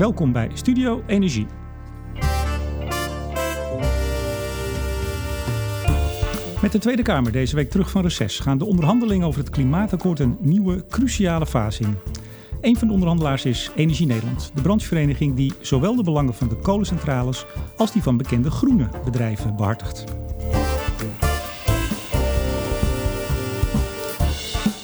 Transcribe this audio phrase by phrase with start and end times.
[0.00, 1.46] Welkom bij Studio Energie.
[6.62, 10.18] Met de Tweede Kamer deze week terug van reces gaan de onderhandelingen over het klimaatakkoord
[10.18, 11.96] een nieuwe cruciale fase in.
[12.60, 16.56] Een van de onderhandelaars is Energie Nederland, de branchevereniging die zowel de belangen van de
[16.56, 17.46] kolencentrales
[17.76, 20.04] als die van bekende groene bedrijven behartigt.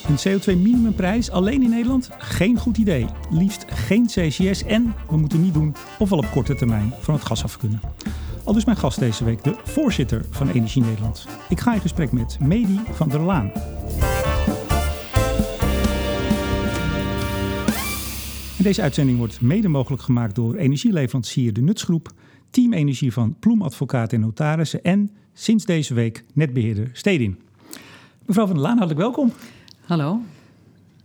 [0.08, 2.10] Een CO2-minimumprijs alleen in Nederland?
[2.18, 3.06] Geen goed idee.
[3.30, 7.24] Liefst geen CCS en we moeten niet doen of wel op korte termijn van het
[7.24, 7.80] gas af kunnen.
[8.44, 11.26] Al dus mijn gast deze week, de voorzitter van Energie Nederland.
[11.48, 13.52] Ik ga in gesprek met Medi van der Laan.
[18.58, 22.12] Deze uitzending wordt mede mogelijk gemaakt door energieleverancier De Nutsgroep,
[22.50, 27.38] Team Energie van Ploemadvocaat en Notarissen en sinds deze week netbeheerder Stedin.
[28.26, 29.32] Mevrouw van der Laan, hartelijk welkom.
[29.86, 30.20] Hallo.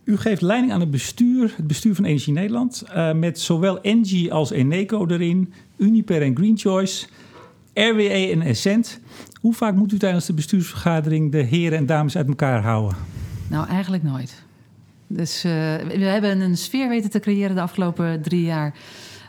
[0.03, 4.34] U geeft leiding aan het bestuur, het bestuur van Energie Nederland, uh, met zowel Engie
[4.34, 7.07] als Eneco erin, Uniper en Green Choice,
[7.73, 8.99] RWE en Essent.
[9.41, 12.98] Hoe vaak moet u tijdens de bestuursvergadering de heren en dames uit elkaar houden?
[13.48, 14.43] Nou, eigenlijk nooit.
[15.07, 18.73] Dus uh, we hebben een sfeer weten te creëren de afgelopen drie jaar.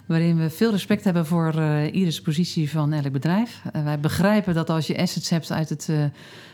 [0.07, 3.63] Waarin we veel respect hebben voor uh, ieders positie van elk bedrijf.
[3.77, 5.89] Uh, wij begrijpen dat als je assets hebt uit het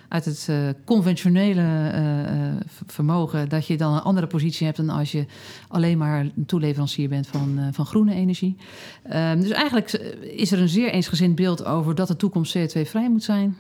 [0.09, 5.13] uit het uh, conventionele uh, vermogen, dat je dan een andere positie hebt dan als
[5.13, 5.27] je
[5.69, 8.57] alleen maar een toeleverancier bent van, uh, van groene energie.
[9.03, 13.23] Ehm, dus eigenlijk is er een zeer eensgezind beeld over dat de toekomst CO2-vrij moet
[13.23, 13.57] zijn.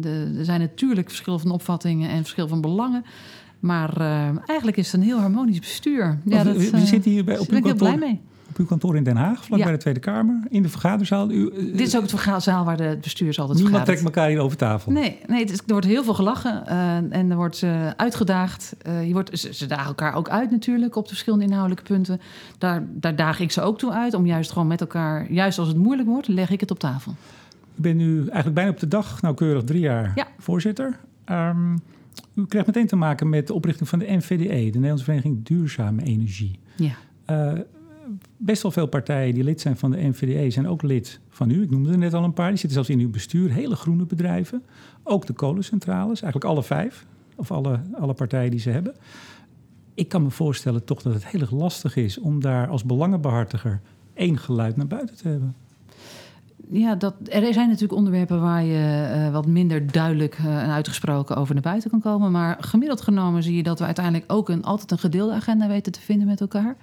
[0.00, 3.04] De, er zijn natuurlijk verschillen van opvattingen en verschil van belangen.
[3.60, 4.00] Maar
[4.46, 6.20] eigenlijk is het een heel harmonisch bestuur.
[6.24, 8.96] Ja, dat, we zitten hier bij, op ben ik heel blij mee op uw kantoor
[8.96, 9.64] in Den Haag, vlak ja.
[9.64, 11.30] bij de Tweede Kamer, in de vergaderzaal.
[11.30, 13.98] U, uh, Dit is ook het vergaderzaal waar de het bestuur altijd Niemand vergadert.
[13.98, 14.92] trekt elkaar hier over tafel.
[14.92, 18.76] Nee, nee is, er wordt heel veel gelachen uh, en er wordt uh, uitgedaagd.
[19.06, 22.20] je wordt, ze, ze, dagen elkaar ook uit natuurlijk op de verschillende inhoudelijke punten.
[22.58, 25.68] Daar, daar daag ik ze ook toe uit om juist gewoon met elkaar, juist als
[25.68, 27.14] het moeilijk wordt, leg ik het op tafel.
[27.74, 30.26] Ik ben nu eigenlijk bijna op de dag, nauwkeurig drie jaar ja.
[30.38, 30.98] voorzitter.
[31.30, 31.80] Um,
[32.34, 36.02] u krijgt meteen te maken met de oprichting van de NVDE, de Nederlandse Vereniging Duurzame
[36.02, 36.58] Energie.
[36.76, 36.94] Ja
[38.36, 41.62] best wel veel partijen die lid zijn van de NVDE zijn ook lid van u.
[41.62, 42.48] Ik noemde er net al een paar.
[42.48, 43.50] Die zitten zelfs in uw bestuur.
[43.50, 44.62] Hele groene bedrijven.
[45.02, 46.22] Ook de kolencentrales.
[46.22, 47.06] Eigenlijk alle vijf.
[47.36, 48.94] Of alle, alle partijen die ze hebben.
[49.94, 53.80] Ik kan me voorstellen toch dat het heel erg lastig is om daar als belangenbehartiger
[54.14, 55.54] één geluid naar buiten te hebben.
[56.72, 61.36] Ja, dat, er zijn natuurlijk onderwerpen waar je uh, wat minder duidelijk uh, en uitgesproken
[61.36, 62.30] over naar buiten kan komen.
[62.30, 65.92] Maar gemiddeld genomen zie je dat we uiteindelijk ook een, altijd een gedeelde agenda weten
[65.92, 66.76] te vinden met elkaar.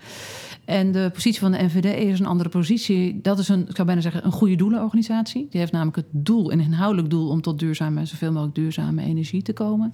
[0.65, 3.21] En de positie van de NVD is een andere positie.
[3.21, 5.47] Dat is een, ik zou bijna zeggen, een goede doelenorganisatie.
[5.49, 9.41] Die heeft namelijk het doel, een inhoudelijk doel, om tot duurzame, zoveel mogelijk duurzame energie
[9.41, 9.93] te komen.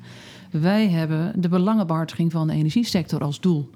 [0.51, 3.69] Wij hebben de belangenbehartiging van de energiesector als doel.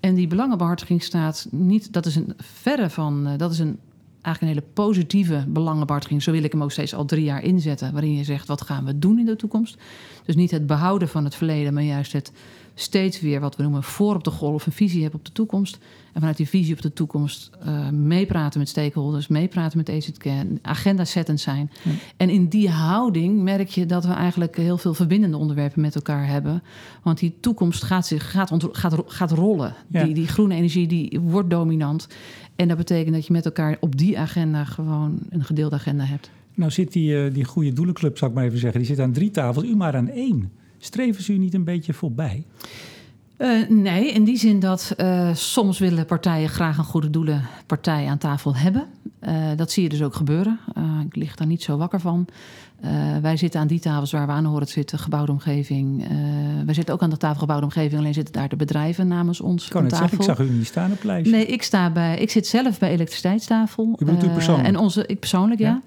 [0.00, 3.78] En die belangenbehartiging staat niet, dat is een verre van, dat is een
[4.24, 6.22] eigenlijk een hele positieve belangenbehartiging.
[6.22, 7.92] Zo wil ik hem ook steeds al drie jaar inzetten.
[7.92, 9.76] Waarin je zegt, wat gaan we doen in de toekomst?
[10.24, 12.32] Dus niet het behouden van het verleden, maar juist het
[12.74, 15.78] steeds weer wat we noemen voor op de golf, een visie hebben op de toekomst.
[16.12, 20.24] En vanuit die visie op de toekomst uh, meepraten met stakeholders, meepraten met EZK,
[20.62, 21.70] agenda settend zijn.
[21.82, 21.90] Ja.
[22.16, 26.26] En in die houding merk je dat we eigenlijk heel veel verbindende onderwerpen met elkaar
[26.26, 26.62] hebben.
[27.02, 29.74] Want die toekomst gaat, zich, gaat, gaat, gaat rollen.
[29.88, 30.04] Ja.
[30.04, 32.08] Die, die groene energie die wordt dominant.
[32.56, 36.30] En dat betekent dat je met elkaar op die agenda gewoon een gedeelde agenda hebt.
[36.54, 39.12] Nou zit die, uh, die goede doelenclub, zou ik maar even zeggen, die zit aan
[39.12, 40.52] drie tafels, u maar aan één.
[40.84, 42.44] Streven ze u niet een beetje voorbij?
[43.38, 48.18] Uh, nee, in die zin dat uh, soms willen partijen graag een goede doelenpartij aan
[48.18, 48.86] tafel hebben.
[49.20, 50.58] Uh, dat zie je dus ook gebeuren.
[51.06, 52.26] ik lig daar niet zo wakker van.
[53.22, 56.06] Wij zitten aan die tafels waar we aan horen te zitten, gebouwde omgeving.
[56.64, 59.68] wij zitten ook aan de tafel gebouwde omgeving, alleen zitten daar de bedrijven namens ons
[59.68, 60.06] kan aan tafel.
[60.08, 61.32] Zeggen, ik zag u niet staan op lijstje.
[61.36, 63.96] Nee, ik, sta bij, ik zit zelf bij elektriciteitstafel.
[63.98, 64.68] U bedoelt u persoonlijk?
[64.68, 65.66] en onze, ik persoonlijk, ja.
[65.66, 65.82] ja.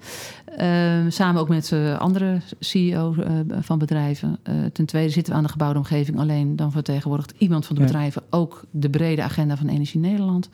[0.58, 3.24] Uh, samen ook met uh, andere CEO's uh,
[3.60, 4.38] van bedrijven.
[4.72, 6.18] ten tweede zitten we aan de gebouwde omgeving.
[6.18, 7.86] Alleen dan vertegenwoordigt iemand van de ja.
[7.86, 10.48] bedrijven ook de brede agenda van Energie Nederland.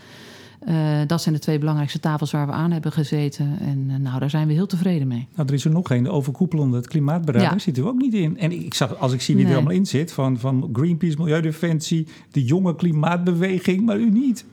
[1.07, 3.59] Dat zijn de twee belangrijkste tafels waar we aan hebben gezeten.
[3.61, 5.29] En nou, daar zijn we heel tevreden mee.
[5.35, 7.45] Nou, er is er nog één, de overkoepelende het klimaatbeleid.
[7.45, 7.51] Ja.
[7.51, 8.39] Daar zit u ook niet in.
[8.39, 9.53] En ik zag, als ik zie wie nee.
[9.53, 14.45] er allemaal in zit, van, van Greenpeace, Milieudefensie, de jonge klimaatbeweging, maar u niet.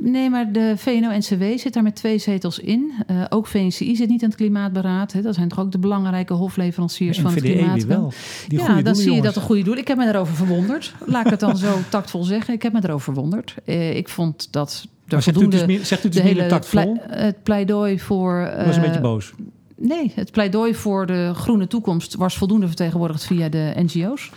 [0.00, 2.92] Nee, maar de VNO-NCW zit daar met twee zetels in.
[3.10, 5.12] Uh, ook VNCI zit niet aan het klimaatberaad.
[5.12, 5.22] Hè.
[5.22, 7.84] Dat zijn toch ook de belangrijke hofleveranciers ja, van het VDE klimaat.
[7.84, 8.12] wel.
[8.48, 9.76] Die ja, dan zie je dat een goede doel.
[9.76, 10.94] Ik heb me daarover verwonderd.
[11.04, 12.54] Laat ik het dan zo tactvol zeggen.
[12.54, 13.54] Ik heb me erover verwonderd.
[13.64, 16.46] Uh, ik vond dat zegt u het dus meer, zegt u het de dus hele
[16.46, 16.92] tactvol?
[16.92, 18.52] Plei, het pleidooi voor...
[18.66, 19.32] Was een beetje boos.
[19.76, 24.30] Nee, het pleidooi voor de groene toekomst was voldoende vertegenwoordigd via de NGO's.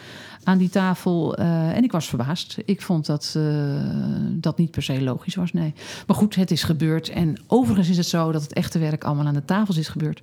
[0.44, 1.40] aan die tafel.
[1.40, 2.58] Uh, en ik was verbaasd.
[2.66, 3.44] Ik vond dat uh,
[4.32, 5.74] dat niet per se logisch was, nee.
[6.08, 7.10] Maar goed, het is gebeurd.
[7.10, 10.22] En overigens is het zo dat het echte werk allemaal aan de tafels is gebeurd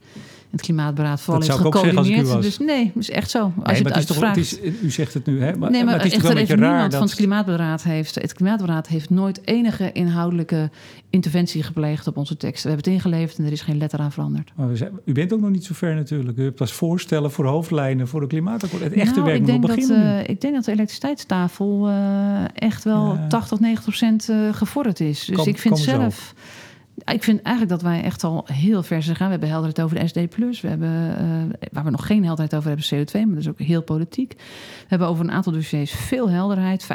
[0.50, 2.42] het klimaatberaad vooral dat heeft gecoördineerd.
[2.42, 3.38] Dus nee, is echt zo.
[3.42, 5.56] Als nee, je het, het, het toch, het is, U zegt het nu, hè?
[5.56, 7.00] Maar, nee, maar, maar het is toch wel een beetje raar niemand dat...
[7.00, 8.14] van het klimaatberaad heeft...
[8.14, 10.70] Het klimaatberaad heeft nooit enige inhoudelijke
[11.10, 12.62] interventie gepleegd op onze tekst.
[12.62, 14.52] We hebben het ingeleverd en er is geen letter aan veranderd.
[14.54, 16.38] Maar zijn, u bent ook nog niet zo ver natuurlijk.
[16.38, 18.82] U hebt pas voorstellen voor hoofdlijnen voor de klimaatakkoord.
[18.82, 22.84] Het echte nou, werk moet beginnen dat, uh, Ik denk dat de elektriciteitstafel uh, echt
[22.84, 23.26] wel ja.
[23.26, 25.24] 80, 90 procent uh, gevorderd is.
[25.24, 26.34] Dus Kom, ik vind zelf...
[27.12, 29.26] Ik vind eigenlijk dat wij echt al heel ver zijn gegaan.
[29.26, 30.34] We hebben helderheid over de SD+.
[30.60, 33.12] We hebben, uh, waar we nog geen helderheid over hebben, CO2.
[33.12, 34.32] Maar dat is ook heel politiek.
[34.37, 36.87] We hebben over een aantal dossiers veel helderheid.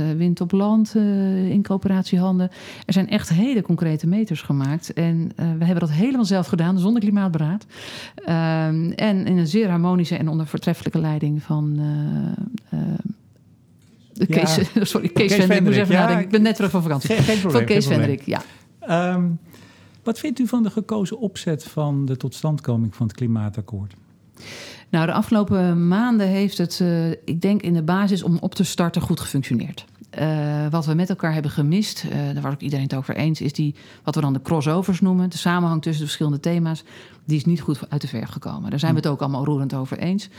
[0.00, 2.50] 50% wind op land uh, in coöperatiehanden.
[2.86, 4.92] Er zijn echt hele concrete meters gemaakt.
[4.92, 7.66] En uh, we hebben dat helemaal zelf gedaan, zonder klimaatberaad.
[8.24, 11.80] en in een zeer harmonische en onder voortreffelijke leiding van...
[14.14, 14.26] Ja.
[14.26, 14.58] Kees,
[14.90, 15.58] sorry, Kees, Kees Vendrik.
[15.58, 16.24] Ik moest even ja, nadenken.
[16.24, 17.08] Ik ben net terug van vakantie.
[17.14, 18.42] Geen, geen probleem, van Kees Vendrik, ja.
[18.90, 19.38] Um,
[20.02, 23.94] wat vindt u van de gekozen opzet van de totstandkoming van het klimaatakkoord?
[24.94, 28.64] Nou, de afgelopen maanden heeft het, uh, ik denk in de basis om op te
[28.64, 29.84] starten, goed gefunctioneerd.
[30.18, 33.40] Uh, wat we met elkaar hebben gemist, uh, daar was ook iedereen het over eens,
[33.40, 36.84] is die, wat we dan de crossovers noemen, de samenhang tussen de verschillende thema's,
[37.24, 38.70] die is niet goed uit de verf gekomen.
[38.70, 40.24] Daar zijn we het ook allemaal roerend over eens.
[40.24, 40.30] Op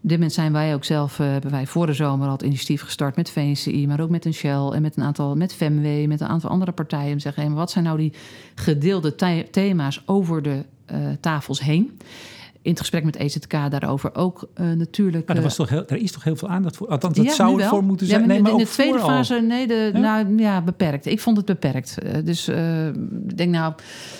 [0.00, 3.16] dit moment zijn wij ook zelf, hebben wij voor de zomer al het initiatief gestart
[3.16, 6.28] met VNCI, maar ook met een Shell en met een aantal, met FEMW, met een
[6.28, 7.10] aantal andere partijen.
[7.10, 8.12] Om te zeggen, wat zijn nou die
[8.54, 10.64] gedeelde the thema's over de
[11.20, 11.98] tafels heen?
[12.62, 15.26] In het gesprek met EZK daarover ook uh, natuurlijk.
[15.26, 16.88] Maar er, was toch heel, er is toch heel veel aandacht voor?
[16.88, 18.20] Althans, dat ja, zou er voor moeten zijn.
[18.20, 19.98] Ja, maar nee, maar in de tweede fase, nee, de, Ja?
[19.98, 21.06] Nou, ja, beperkt.
[21.06, 21.98] Ik vond het beperkt.
[22.04, 23.74] Uh, dus ik denk nou,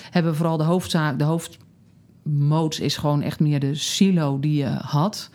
[0.09, 4.77] hebben we vooral de hoofdzaak, de hoofdmoot is gewoon echt meer de silo die je
[4.81, 5.29] had.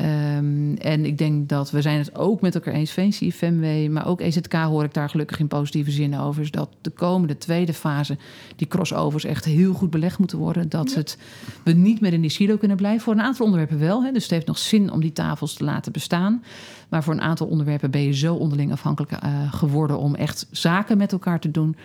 [0.00, 4.06] Um, en ik denk dat we zijn het ook met elkaar eens, VNC, FMW, maar
[4.06, 6.42] ook EZK hoor ik daar gelukkig in positieve zin over.
[6.42, 8.16] Is dat de komende tweede fase,
[8.56, 10.68] die crossovers echt heel goed belegd moeten worden.
[10.68, 10.96] Dat Ja.
[10.96, 11.18] het,
[11.64, 13.00] we niet meer in die silo kunnen blijven.
[13.00, 14.04] Voor een aantal onderwerpen wel.
[14.04, 16.42] Hè, dus het heeft nog zin om die tafels te laten bestaan.
[16.88, 20.98] Maar voor een aantal onderwerpen ben je zo onderling afhankelijk uh, geworden om echt zaken
[20.98, 21.76] met elkaar te doen.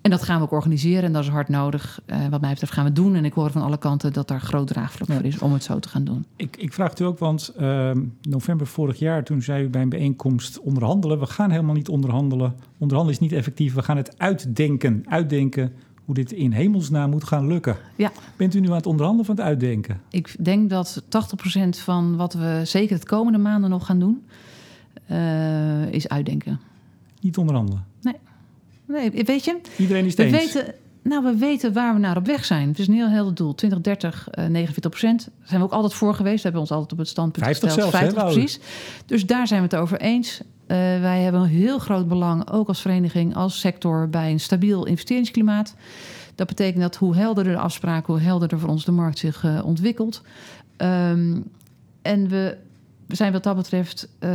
[0.00, 2.00] En dat gaan we ook organiseren en dat is hard nodig.
[2.06, 3.14] Uh, wat mij betreft gaan we doen.
[3.14, 5.78] En ik hoor van alle kanten dat daar groot draagvlak voor is om het zo
[5.78, 6.24] te gaan doen.
[6.36, 7.90] Ik, ik vraag het u ook, want uh,
[8.22, 11.18] november vorig jaar, toen zei u bij een bijeenkomst onderhandelen.
[11.18, 12.54] We gaan helemaal niet onderhandelen.
[12.78, 13.74] Onderhandelen is niet effectief.
[13.74, 15.04] We gaan het uitdenken.
[15.08, 15.72] Uitdenken
[16.06, 17.76] hoe dit in hemelsnaam moet gaan lukken.
[17.96, 18.12] Ja.
[18.36, 20.00] Bent u nu aan het onderhandelen van het uitdenken?
[20.10, 21.08] Ik denk dat 80%
[21.68, 24.24] van wat we zeker het komende maanden nog gaan doen,
[25.10, 26.60] uh, is uitdenken.
[27.20, 27.84] Niet onderhandelen?
[28.00, 28.14] Nee,
[28.86, 32.44] weet je, Iedereen is het we weten, nou, we weten waar we naar op weg
[32.44, 32.68] zijn.
[32.68, 33.54] Het is een heel helder doel.
[33.54, 35.28] 2030, uh, 49 procent.
[35.38, 36.36] Daar zijn we ook altijd voor geweest.
[36.36, 37.90] We hebben ons altijd op het standpunt 50 gesteld.
[37.90, 38.60] zelfs, 50 hè, precies.
[39.06, 40.40] Dus daar zijn we het over eens.
[40.40, 44.86] Uh, wij hebben een heel groot belang, ook als vereniging, als sector, bij een stabiel
[44.86, 45.74] investeringsklimaat.
[46.34, 49.64] Dat betekent dat hoe helderder de afspraken, hoe helderder voor ons de markt zich uh,
[49.64, 50.22] ontwikkelt.
[50.76, 51.44] Um,
[52.02, 52.56] en we we
[53.08, 54.30] zijn wat dat betreft uh,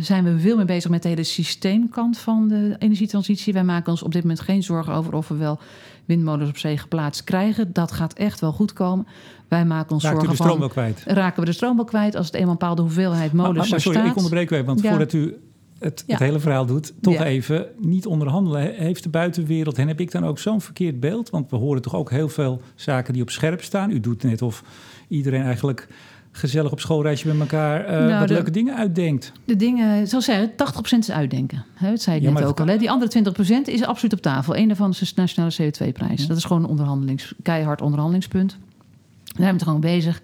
[0.00, 3.52] zijn we veel meer bezig met de hele systeemkant van de energietransitie.
[3.52, 5.58] Wij maken ons op dit moment geen zorgen over of we wel
[6.04, 7.72] windmolens op zee geplaatst krijgen.
[7.72, 9.06] Dat gaat echt wel goed komen.
[9.48, 11.02] Wij maken ons Raakt zorgen u de stroom wel kwijt?
[11.06, 13.80] Raken we de stroom wel kwijt als het eenmaal een bepaalde hoeveelheid molens maar, maar,
[13.80, 14.10] sorry, staat.
[14.10, 14.88] ik onderbreek u even, want Ja.
[14.90, 15.36] voordat u
[15.78, 16.12] het, Ja.
[16.14, 17.24] het hele verhaal doet, toch Ja.
[17.24, 18.74] even niet onderhandelen.
[18.74, 21.30] Heeft de buitenwereld, en heb ik dan ook zo'n verkeerd beeld?
[21.30, 23.90] Want we horen toch ook heel veel zaken die op scherp staan.
[23.90, 24.64] U doet net of
[25.08, 25.88] iedereen eigenlijk
[26.32, 29.32] gezellig op schoolreisje met elkaar eh, Nou, wat de- leuke dingen uitdenkt.
[29.44, 31.64] De dingen, zoals zeggen, 80% is uitdenken.
[31.74, 32.66] Hè, dat zei ik Ja, net ook al.
[32.66, 32.76] Hè.
[32.78, 34.56] Die andere 20% is absoluut op tafel.
[34.56, 36.20] Eén daarvan is de nationale CO2-prijs.
[36.22, 36.26] Ja.
[36.28, 38.50] Dat is gewoon een onderhandelings, keihard onderhandelingspunt.
[38.50, 40.22] Daar zijn we het gewoon bezig.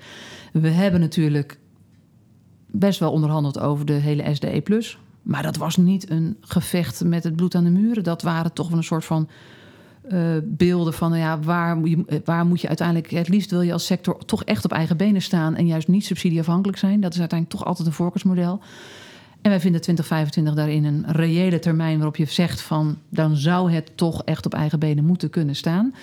[0.52, 1.58] We hebben natuurlijk
[2.66, 4.62] best wel onderhandeld over de hele SDE+.
[5.22, 8.04] Maar dat was niet een gevecht met het bloed aan de muren.
[8.04, 9.28] Dat waren toch wel een soort van
[10.08, 11.10] eh, beelden van...
[11.10, 13.10] nou ja, waar, moet je, waar moet je uiteindelijk...
[13.10, 15.56] Het liefst wil je als sector toch echt op eigen benen staan...
[15.56, 17.00] en juist niet subsidieafhankelijk zijn.
[17.00, 18.60] Dat is uiteindelijk toch altijd een voorkeursmodel.
[19.42, 23.90] En wij vinden 2025 daarin een reële termijn waarop je zegt van dan zou het
[23.94, 25.94] toch echt op eigen benen moeten kunnen staan.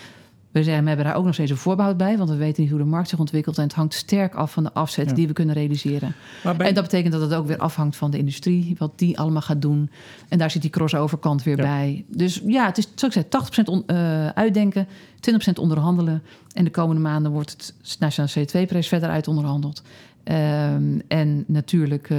[0.55, 2.71] We, zeggen, we hebben daar ook nog steeds een voorbehoud bij, want we weten niet
[2.71, 5.15] hoe de markt zich ontwikkelt en het hangt sterk af van de afzet Ja.
[5.15, 6.15] die we kunnen realiseren.
[6.43, 9.41] Bij, En dat betekent dat het ook weer afhangt van de industrie, wat die allemaal
[9.41, 9.89] gaat doen.
[10.29, 11.63] En daar zit die crossover kant weer Ja.
[11.63, 12.05] bij.
[12.07, 14.87] Dus ja, het is zoals ik zei, 80% on, eh, uitdenken,
[15.19, 16.21] 20% onderhandelen.
[16.53, 19.81] En de komende maanden wordt het nationale CO2-prijs verder uit onderhandeld.
[20.23, 22.17] Ehm, en natuurlijk, eh,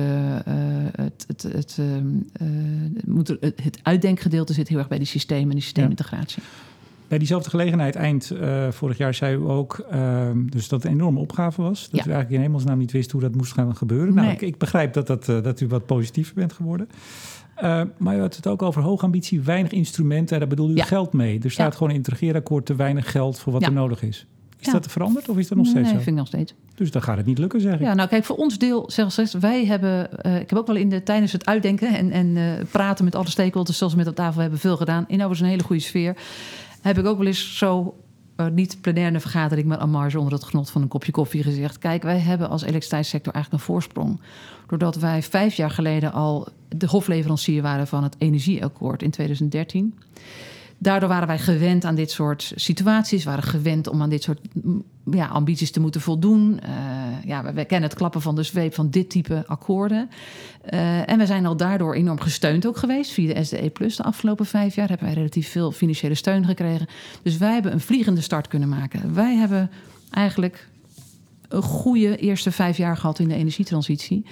[0.96, 2.46] het, het, het, ehm, eh,
[3.06, 6.42] moet er- het, het uitdenkgedeelte zit heel erg bij die systemen en die systeemintegratie.
[7.08, 10.98] Bij diezelfde gelegenheid, eind uh, vorig jaar, zei u ook uh, dus dat het een
[10.98, 11.80] enorme opgave was.
[11.90, 12.06] Dat Ja.
[12.06, 14.14] u eigenlijk in hemelsnaam niet wist hoe dat moest gaan gebeuren.
[14.14, 14.34] Nou, Nee.
[14.36, 16.88] ik, ik begrijp dat, dat, eh, dat u wat positiever bent geworden.
[17.62, 20.32] Uh, maar u had het ook over hoge ambitie, weinig instrumenten.
[20.34, 20.84] En daar bedoelde u Ja.
[20.84, 21.40] geld mee.
[21.42, 21.76] Er staat Ja.
[21.78, 24.26] gewoon in het regeerakkoord te weinig geld voor wat er nodig is.
[24.58, 26.02] Is dat veranderd of is dat nog steeds nee, zo?
[26.02, 26.54] vind ik nog steeds.
[26.74, 27.80] Dus dan gaat het niet lukken, zeg ik.
[27.80, 30.88] Ja, nou kijk, voor ons deel, zelfs wij hebben, eh, ik heb ook wel in
[30.88, 34.14] de, tijdens het uitdenken en, en eh, praten met alle stakeholders, zoals we met op
[34.14, 36.16] tafel hebben veel gedaan, in overigens een hele goede sfeer,
[36.86, 37.96] heb ik ook wel eens zo,
[38.36, 41.12] eh, niet plenair in een vergadering, maar aan marge onder het genot van een kopje
[41.12, 44.20] koffie gezegd, kijk, wij hebben als elektriciteitssector eigenlijk een voorsprong.
[44.68, 49.98] Doordat wij vijf jaar geleden al de hofleverancier waren van het energieakkoord in 2013.
[50.78, 54.84] Daardoor waren wij gewend aan dit soort situaties, waren gewend om aan dit soort mm,
[55.10, 56.60] ja, ambities te moeten voldoen.
[56.64, 60.10] Uh, ja, we, kennen het klappen van de zweep van dit type akkoorden.
[60.70, 64.02] Uh, en we zijn al daardoor enorm gesteund ook geweest via de SDE Plus de
[64.02, 64.88] afgelopen vijf jaar.
[64.88, 66.86] Hebben wij relatief veel financiële steun gekregen.
[67.22, 69.14] Dus wij hebben een vliegende start kunnen maken.
[69.14, 69.70] Wij hebben
[70.10, 70.68] eigenlijk
[71.48, 74.24] een goede eerste vijf jaar gehad in de energietransitie.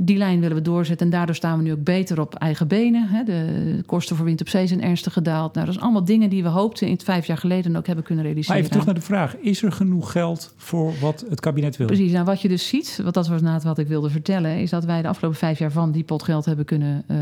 [0.00, 3.24] Die lijn willen we doorzetten en daardoor staan we nu ook beter op eigen benen.
[3.24, 5.54] De kosten voor wind op zee zijn ernstig gedaald.
[5.54, 8.04] Nou, dat is allemaal dingen die we hoopten in het vijf jaar geleden ook hebben
[8.04, 8.54] kunnen realiseren.
[8.54, 11.86] Maar even terug naar de vraag: is er genoeg geld voor wat het kabinet wil?
[11.86, 12.12] Precies.
[12.12, 14.84] Nou, wat je dus ziet, wat dat was na wat ik wilde vertellen, is dat
[14.84, 17.18] wij de afgelopen vijf jaar van die pot geld hebben kunnen uh,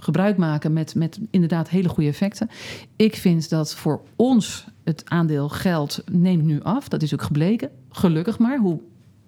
[0.00, 2.50] gebruik maken met, met inderdaad hele goede effecten.
[2.96, 6.88] Ik vind dat voor ons het aandeel geld neemt nu af.
[6.88, 7.70] Dat is ook gebleken.
[7.96, 8.58] Gelukkig maar.
[8.58, 8.80] Hoe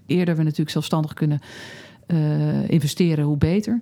[0.06, 1.40] eerder we natuurlijk zelfstandig kunnen
[2.06, 3.80] uh, investeren, hoe beter.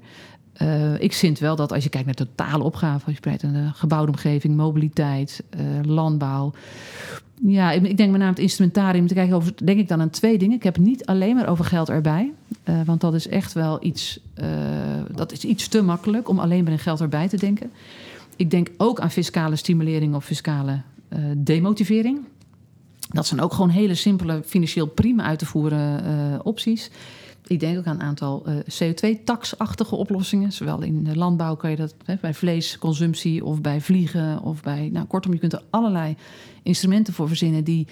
[0.62, 3.52] Uh, ik vind wel dat als je kijkt naar totale opgave, als je kijkt naar
[3.52, 6.52] de gebouwde omgeving, mobiliteit, uh, landbouw.
[7.42, 9.06] Ja, ik, denk met name het instrumentarium.
[9.06, 10.56] Te kijken over, denk ik dan aan twee dingen.
[10.56, 12.32] Ik heb het niet alleen maar over geld erbij.
[12.84, 14.20] Want dat is echt wel iets,
[15.14, 17.70] dat is iets te makkelijk om alleen maar in geld erbij te denken.
[18.36, 20.80] Ik denk ook aan fiscale stimulering of fiscale
[21.36, 22.18] demotivering.
[23.08, 26.90] Dat zijn ook gewoon hele simpele, financieel prima uit te voeren uh, opties.
[27.46, 30.52] Ik denk ook aan een aantal uh, CO2-taxachtige oplossingen.
[30.52, 34.88] Zowel in de landbouw kan je dat hè, bij vleesconsumptie of bij vliegen of bij.
[34.92, 36.16] Nou, kortom, je kunt er allerlei
[36.62, 37.86] instrumenten voor verzinnen die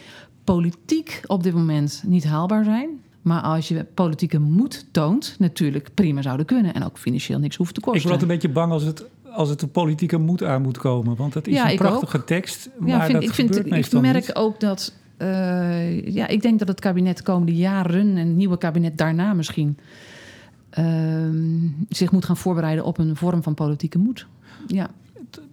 [0.44, 2.88] politiek op dit moment niet haalbaar zijn.
[3.23, 6.75] Maar als je politieke moed toont, natuurlijk prima zouden kunnen.
[6.75, 8.02] En ook financieel niks hoeft te kosten.
[8.02, 9.04] Ik word een beetje bang als het
[9.35, 11.16] als het de politieke moed aan moet komen.
[11.16, 12.26] Want dat is ja, een prachtige ook.
[12.26, 12.68] tekst.
[12.78, 14.35] Maar ja, vind, dat ik, vind, ik merk niet.
[14.35, 14.92] ook dat.
[15.18, 19.35] Uh, ja, ik denk dat het kabinet de komende jaren en het nieuwe kabinet daarna
[19.35, 19.78] misschien.
[20.78, 21.28] Uh,
[21.88, 24.26] zich moet gaan voorbereiden op een vorm van politieke moed.
[24.66, 24.90] Ja.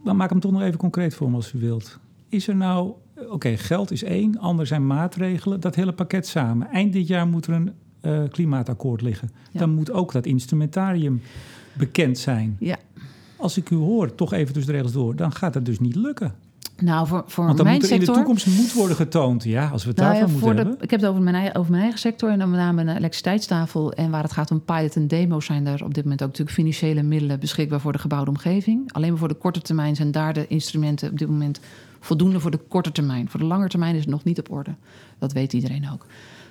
[0.04, 2.00] Dan maak hem toch nog even concreet voor me als u wilt.
[2.30, 2.94] Is er nou.
[3.16, 5.60] Oké, okay, geld is één, ander zijn maatregelen.
[5.60, 6.68] Dat hele pakket samen.
[6.68, 9.30] Eind dit jaar moet er een uh, klimaatakkoord liggen.
[9.52, 9.60] Ja.
[9.60, 11.22] Dan moet ook dat instrumentarium
[11.74, 12.56] bekend zijn.
[12.60, 12.78] Ja.
[13.38, 15.96] Als ik u hoor, toch even tussen de regels door, dan gaat het dus niet
[15.96, 16.36] lukken.
[16.82, 19.44] Nou, voor, voor Want dan mijn moet er sector, in de toekomst moet worden getoond.
[19.44, 20.84] Ja, als we het nou daarvan ja, moeten de, hebben.
[20.84, 22.90] Ik heb het over mijn, eigen, over mijn eigen sector en dan met name een
[22.90, 23.94] elektriciteitstafel.
[23.94, 26.56] En waar het gaat om pilot en demo's zijn er op dit moment ook natuurlijk
[26.56, 28.94] financiële middelen beschikbaar voor de gebouwde omgeving.
[28.94, 31.60] Alleen maar voor de korte termijn zijn daar de instrumenten op dit moment
[32.00, 33.30] voldoende voor de korte termijn.
[33.30, 34.76] Voor de lange termijn is het nog niet op orde.
[35.20, 36.06] Dat weet iedereen ook.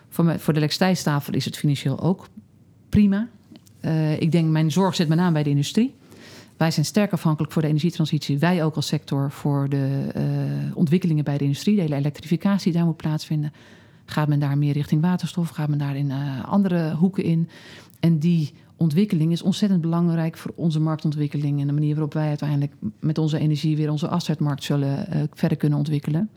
[0.09, 2.29] Voor, voor de elektriciteitstafel is het financieel ook
[2.89, 3.29] prima.
[3.81, 5.95] Uh, ik denk, mijn zorg zit met name bij de industrie.
[6.61, 8.39] Wij zijn sterk afhankelijk voor de energietransitie.
[8.39, 11.75] Wij ook als sector voor de uh, ontwikkelingen bij de industrie.
[11.75, 13.53] De hele elektrificatie daar moet plaatsvinden.
[14.05, 15.49] Gaat men daar meer richting waterstof?
[15.49, 17.49] Gaat men daar in uh, andere hoeken in?
[18.01, 21.61] En die ontwikkeling is ontzettend belangrijk voor onze marktontwikkeling...
[21.61, 23.77] en de manier waarop wij uiteindelijk met onze energie...
[23.77, 26.31] weer onze afzetmarkt zullen uh, verder kunnen ontwikkelen.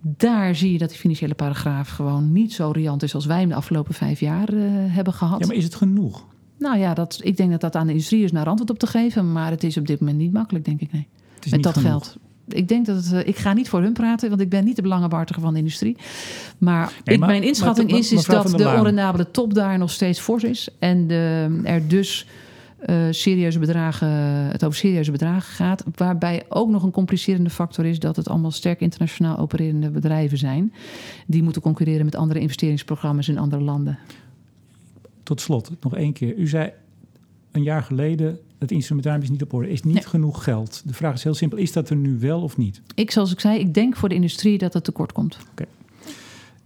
[0.00, 3.14] Daar zie je dat die financiële paragraaf gewoon niet zo riant is...
[3.14, 4.48] als wij hem de afgelopen vijf jaar
[4.88, 5.40] hebben gehad.
[5.40, 6.24] Ja, maar is het genoeg?
[6.62, 8.86] Nou ja, dat, ik denk dat dat aan de industrie is naar antwoord op te
[8.86, 9.32] geven.
[9.32, 10.92] Maar het is op dit moment niet makkelijk, denk ik.
[10.92, 11.06] Nee.
[11.50, 11.88] Met dat genoeg.
[11.90, 12.16] geld.
[12.48, 14.82] Ik denk dat het, ik ga niet voor hun praten, want ik ben niet de
[14.82, 15.96] belangenbehartiger van de industrie.
[16.58, 18.78] Maar, Nee, ik, maar- mijn inschatting maar- is, is dat de Laan.
[18.78, 20.68] onrendabele top daar nog steeds fors is.
[20.78, 22.26] En de, er dus
[22.78, 25.84] eh, serieuze bedragen, het over serieuze bedragen gaat.
[25.96, 30.72] Waarbij ook nog een complicerende factor is dat het allemaal sterk internationaal opererende bedrijven zijn.
[31.26, 33.98] Die moeten concurreren met andere investeringsprogramma's in andere landen.
[35.22, 36.36] Tot slot, nog één keer.
[36.36, 36.72] U zei
[37.52, 39.70] een jaar geleden, het instrumentarium is niet op orde.
[39.70, 40.02] Is niet Nee.
[40.02, 40.82] genoeg geld.
[40.86, 42.82] De vraag is heel simpel, is dat er nu wel of niet?
[42.94, 45.38] Ik, zoals ik zei, ik denk voor de industrie dat het tekort komt.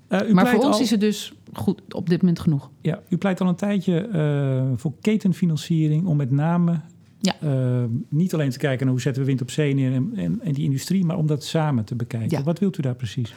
[0.09, 2.71] Eh, u maar voor ons al- is het dus goed op dit moment genoeg.
[2.81, 6.81] Ja, u pleit al een tijdje eh, voor ketenfinanciering om met name
[7.27, 7.35] Ja.
[7.41, 10.41] eh, niet alleen te kijken naar hoe zetten we wind op zee neer en, en,
[10.43, 12.39] en die industrie, maar om dat samen te bekijken.
[12.39, 12.45] Ja.
[12.45, 13.35] Wat wilt u daar precies?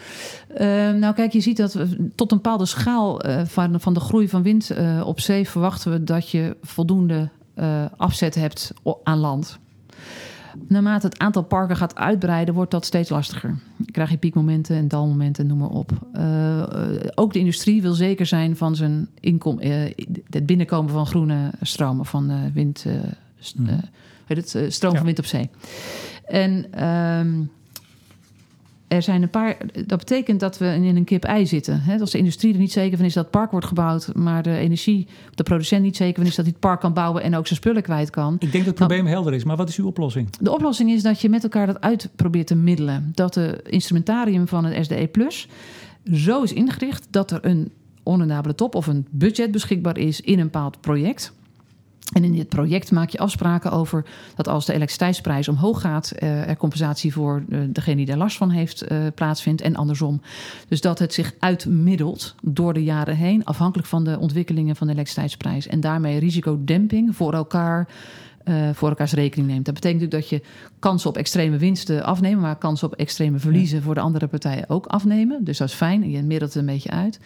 [0.47, 3.99] Eh, nou, kijk, je ziet dat we tot een bepaalde schaal eh, van, van de
[3.99, 9.17] groei van wind eh, op zee verwachten we dat je voldoende eh, afzet hebt aan
[9.17, 9.59] land.
[10.67, 13.59] Naarmate het aantal parken gaat uitbreiden, wordt dat steeds lastiger.
[13.85, 15.91] Je krijg je piekmomenten en dalmomenten, noem maar op.
[16.13, 16.63] Uh,
[17.15, 19.73] ook de industrie wil zeker zijn van zijn inkom, uh,
[20.29, 22.85] het binnenkomen van groene stromen, van wind,
[23.55, 23.79] mm.
[24.27, 24.97] het, stroom ja.
[24.97, 25.49] van wind op zee.
[26.25, 27.49] En um,
[28.89, 29.57] er zijn een paar.
[29.85, 31.81] Dat betekent dat we in een kip-ei zitten.
[31.81, 31.99] Hè?
[31.99, 34.57] Als de industrie er niet zeker van is dat het park wordt gebouwd, maar de
[34.57, 37.47] energie, de producent niet zeker van is dat hij het park kan bouwen en ook
[37.47, 38.33] zijn spullen kwijt kan.
[38.33, 40.29] Ik denk dat het probleem helder is, maar wat is uw oplossing?
[40.39, 43.11] De oplossing is dat je met elkaar dat uit probeert te middelen.
[43.13, 45.47] Dat de instrumentarium van het SDE Plus
[46.13, 47.71] zo is ingericht dat er een
[48.03, 51.33] onrendabele top of een budget beschikbaar is in een bepaald project.
[52.13, 56.49] En in dit project maak je afspraken over dat als de elektriciteitsprijs omhoog gaat, uh,
[56.49, 60.21] er compensatie voor uh, degene die daar last van heeft uh, plaatsvindt en andersom.
[60.67, 64.93] Dus dat het zich uitmiddelt door de jaren heen, afhankelijk van de ontwikkelingen van de
[64.93, 65.67] elektriciteitsprijs.
[65.67, 67.87] En daarmee risicodemping voor elkaar.
[68.73, 69.65] voor elkaars rekening neemt.
[69.65, 70.47] Dat betekent natuurlijk dat je
[70.79, 74.85] kansen op extreme winsten afnemen, maar kansen op extreme verliezen voor de andere partijen ook
[74.85, 75.43] afnemen.
[75.43, 76.09] Dus dat is fijn.
[76.09, 77.19] Je middelt het een beetje uit.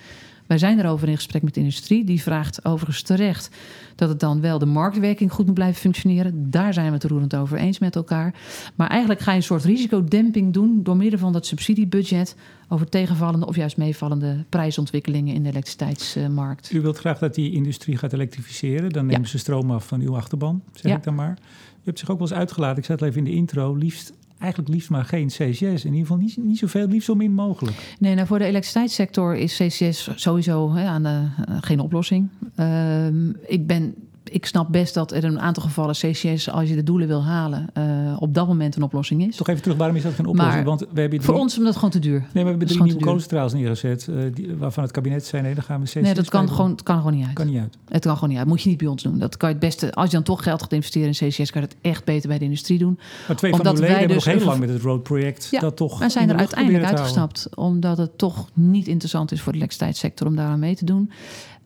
[0.47, 2.03] Wij zijn erover in gesprek met de industrie.
[2.03, 3.49] Die vraagt overigens terecht
[3.95, 6.51] dat het dan wel de marktwerking goed moet blijven functioneren.
[6.51, 8.33] Daar zijn we het roerend over eens met elkaar.
[8.75, 12.35] Maar eigenlijk ga je een soort risicodemping doen door middel van dat subsidiebudget
[12.69, 16.71] over tegenvallende of juist meevallende prijsontwikkelingen in de elektriciteitsmarkt.
[16.71, 18.89] U wilt graag dat die industrie gaat elektrificeren.
[18.89, 19.27] Dan nemen ja.
[19.27, 20.97] ze stroom af van uw achterban, zeg ja.
[20.97, 21.37] ik dan maar.
[21.83, 24.73] U hebt zich ook wel eens uitgelaten, ik zat even in de intro, liefst eigenlijk
[24.73, 25.61] liefst maar geen CCS.
[25.61, 27.95] In ieder geval niet, niet zoveel, liefst zo min mogelijk.
[27.99, 31.09] Nee, nou voor de elektriciteitssector is CCS sowieso hè, aan de,
[31.49, 32.29] uh, geen oplossing.
[32.59, 33.07] Uh,
[33.47, 33.95] ik ben
[34.33, 37.67] ik snap best dat er een aantal gevallen CCS, als je de doelen wil halen,
[37.77, 39.35] uh, op dat moment een oplossing is.
[39.35, 40.55] Toch even terug, waarom is dat geen oplossing?
[40.55, 42.19] Maar Want we hebben voor ons omdat het gewoon te duur.
[42.19, 45.53] Nee, maar we hebben drie nieuwe kolencentrales neergezet, uh, die, waarvan het kabinet zei, nee,
[45.53, 47.33] dan gaan we CCS Nee, dat kan gewoon, het kan gewoon niet uit.
[47.33, 47.77] Kan niet uit.
[47.87, 48.47] Het kan gewoon niet uit.
[48.47, 49.19] Moet je niet bij ons doen.
[49.19, 51.61] Dat kan je het beste, als je dan toch geld gaat investeren in CCS, kan
[51.61, 52.99] je het echt beter bij de industrie doen.
[53.27, 55.59] Maar twee omdat van de leden hebben dus nog heel lang met het Road-project ja,
[55.59, 59.57] dat toch we zijn er uiteindelijk uitgestapt, omdat het toch niet interessant is voor de
[59.57, 61.11] elektriciteitssector om daaraan mee te doen.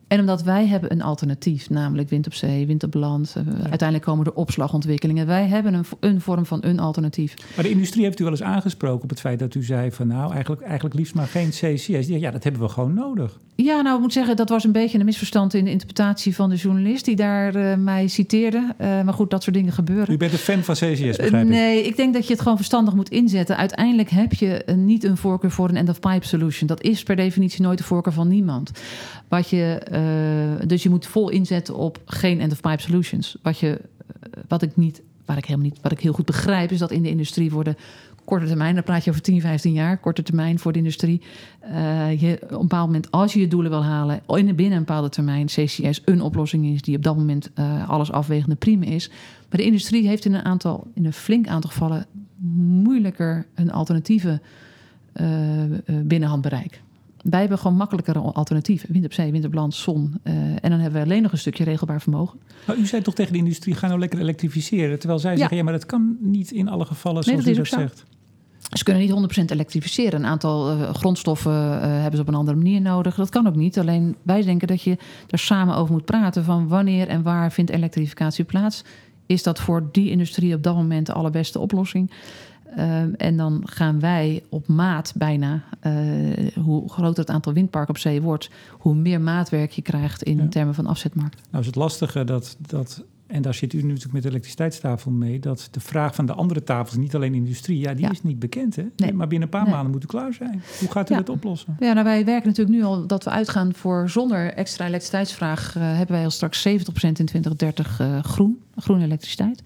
[0.08, 3.32] En omdat wij hebben een alternatief, namelijk wind op zee, wind op land.
[3.34, 3.52] Ja.
[3.52, 5.26] Uiteindelijk komen er opslagontwikkelingen.
[5.26, 7.34] Wij hebben een, een, vorm van een alternatief.
[7.54, 10.06] Maar de industrie heeft u wel eens aangesproken op het feit dat u zei van
[10.06, 12.06] nou, eigenlijk, eigenlijk liefst maar geen CCS.
[12.06, 13.38] Ja, dat hebben we gewoon nodig.
[13.54, 16.50] Ja, nou, ik moet zeggen, dat was een beetje een misverstand in de interpretatie van
[16.50, 18.74] de journalist die daar uh, mij citeerde.
[18.80, 20.14] Uh, maar goed, dat soort dingen gebeuren.
[20.14, 21.50] U bent een fan van CCS, begrijp ik?
[21.50, 23.56] nee, ik denk dat je het gewoon verstandig moet inzetten.
[23.56, 26.68] Uiteindelijk heb je niet een voorkeur voor een end-of-pipe solution.
[26.68, 28.70] Dat is per definitie nooit de voorkeur van niemand.
[29.28, 29.82] Wat je,
[30.66, 33.36] dus je moet vol inzetten op geen end-of-pipe solutions.
[33.42, 33.80] Wat, je,
[34.48, 37.02] wat ik niet, waar ik helemaal niet, wat ik heel goed begrijp, is dat in
[37.02, 37.76] de industrie worden
[38.28, 41.22] korte termijn, dan praat je over 10, 15 jaar, korte termijn voor de industrie.
[41.64, 44.84] Uh, je, op een bepaald moment, als je je doelen wil halen, in, binnen een
[44.84, 47.50] bepaalde termijn, CCS een oplossing is die op dat moment
[47.86, 49.08] alles afwegende prima is.
[49.48, 52.06] Maar de industrie heeft in een aantal, in een flink aantal gevallen,
[52.82, 54.40] moeilijker een alternatieve
[55.20, 55.26] uh,
[56.02, 56.80] binnenhandbereik.
[57.22, 58.92] Wij hebben gewoon makkelijkere alternatieven.
[58.92, 60.14] Wind op zee, wind op land, zon.
[60.24, 62.38] Uh, en dan hebben we alleen nog een stukje regelbaar vermogen.
[62.66, 64.98] Maar u zei toch tegen de industrie, ga nou lekker elektrificeren.
[64.98, 65.38] Terwijl zij ja.
[65.38, 68.04] zeggen, ja, maar dat kan niet in alle gevallen zoals nee, dat u dat zegt.
[68.72, 70.20] Ze kunnen niet 100% elektrificeren.
[70.20, 73.14] Een aantal uh, grondstoffen uh, hebben ze op een andere manier nodig.
[73.14, 73.78] Dat kan ook niet.
[73.78, 74.96] Alleen wij denken dat je
[75.28, 76.44] er samen over moet praten...
[76.44, 78.84] van wanneer en waar vindt elektrificatie plaats.
[79.26, 82.10] Is dat voor die industrie op dat moment de allerbeste oplossing?
[82.76, 85.92] Uh, en dan gaan wij op maat bijna, uh,
[86.54, 90.48] hoe groter het aantal windparken op zee wordt, hoe meer maatwerk je krijgt in ja.
[90.48, 91.40] termen van afzetmarkt.
[91.50, 95.40] Nou is het lastige dat, dat, en daar zit u natuurlijk met de elektriciteitstafel mee,
[95.40, 98.10] dat de vraag van de andere tafels, niet alleen industrie, ja, die ja.
[98.10, 98.76] is niet bekend.
[98.76, 98.84] Hè?
[98.96, 99.12] Nee.
[99.12, 99.72] Maar binnen een paar nee.
[99.72, 100.62] maanden moet u klaar zijn.
[100.78, 101.20] Hoe gaat u ja.
[101.20, 101.76] dat oplossen?
[101.80, 105.82] Ja, nou, wij werken natuurlijk nu al dat we uitgaan voor zonder extra elektriciteitsvraag, uh,
[105.82, 109.62] hebben wij al straks 70% in 2030 groen, groene elektriciteit.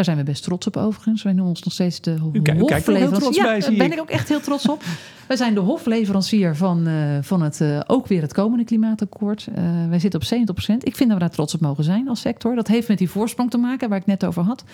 [0.00, 1.22] Daar zijn we best trots op overigens.
[1.22, 3.44] Wij noemen ons nog steeds de hofleverancier.
[3.44, 4.82] Ja, daar ben ik ook echt heel trots op.
[5.28, 9.48] wij zijn de hofleverancier van, uh, van het, uh, ook weer het komende klimaatakkoord.
[9.48, 10.76] Uh, wij zitten op 70%.
[10.78, 12.54] Ik vind dat we daar trots op mogen zijn als sector.
[12.54, 14.64] Dat heeft met die voorsprong te maken waar ik net over had.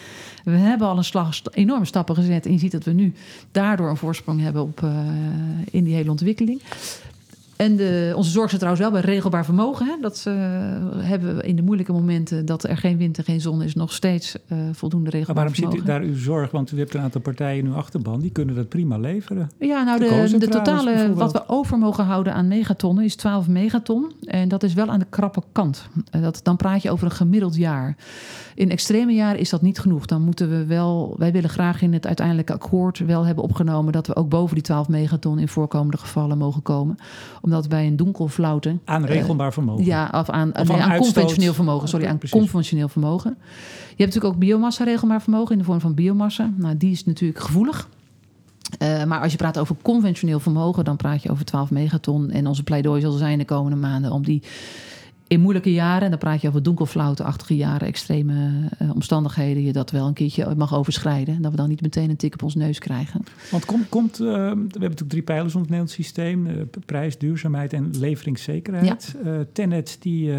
[0.44, 2.46] We hebben al een slag enorme stappen gezet.
[2.46, 3.12] En je ziet dat we nu
[3.52, 4.86] daardoor een voorsprong hebben op,
[5.70, 6.62] in die hele ontwikkeling.
[7.56, 9.86] En de, onze zorg zit trouwens wel bij regelbaar vermogen.
[9.86, 9.92] Hè?
[10.00, 10.34] Dat uh,
[10.96, 13.92] hebben we in de moeilijke momenten dat er geen wind en geen zon is, nog
[13.92, 15.78] steeds uh, voldoende regelbaar maar waarom vermogen.
[15.78, 16.50] zit u daar uw zorg?
[16.50, 19.50] Want u hebt een aantal partijen in uw achterban, die kunnen dat prima leveren.
[19.58, 23.48] Ja, nou, de, de, de totale wat we over mogen houden aan megatonnen is 12
[23.48, 24.12] megaton.
[24.24, 25.88] En dat is wel aan de krappe kant.
[26.10, 27.96] Dat, dan praat je over een gemiddeld jaar.
[28.54, 30.06] In extreme jaren is dat niet genoeg.
[30.06, 34.06] Dan moeten we wel, wij willen graag in het uiteindelijke akkoord wel hebben opgenomen dat
[34.06, 36.96] we ook boven die 12 megaton in voorkomende gevallen mogen komen
[37.46, 38.80] Omdat bij een donkelflauten...
[38.84, 39.84] Aanregelbaar vermogen.
[39.84, 41.88] Ja, of aan, Of nee, aan aan conventioneel vermogen.
[41.88, 42.38] Sorry, aan precies.
[42.38, 43.36] conventioneel vermogen.
[43.40, 46.52] Je hebt natuurlijk ook biomassa regelbaar vermogen in de vorm van biomassa.
[46.56, 47.88] Nou, die is natuurlijk gevoelig.
[48.78, 52.30] Eh, maar als je praat over conventioneel vermogen, dan praat je over 12 megaton.
[52.30, 54.42] En onze pleidooi zal zijn de komende maanden om die
[55.28, 59.90] in moeilijke jaren, en dan praat je over donkelflauwte-achtige jaren, extreme eh, omstandigheden, je dat
[59.90, 61.34] wel een keertje mag overschrijden.
[61.34, 63.24] En dat we dan niet meteen een tik op ons neus krijgen.
[63.50, 66.46] Want komt, komt, eh, we hebben natuurlijk drie pijlers onder het Nederlands systeem.
[66.46, 66.54] eh,
[66.86, 69.14] prijs, duurzaamheid en leveringszekerheid.
[69.52, 70.32] Tenet die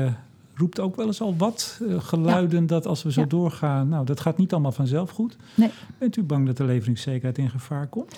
[0.55, 3.27] roept ook wel eens al wat geluiden dat als we zo Ja.
[3.27, 3.89] doorgaan...
[3.89, 5.37] nou, dat gaat niet allemaal vanzelf goed.
[5.55, 5.69] Nee.
[5.97, 8.15] Bent u bang dat de leveringszekerheid in gevaar komt?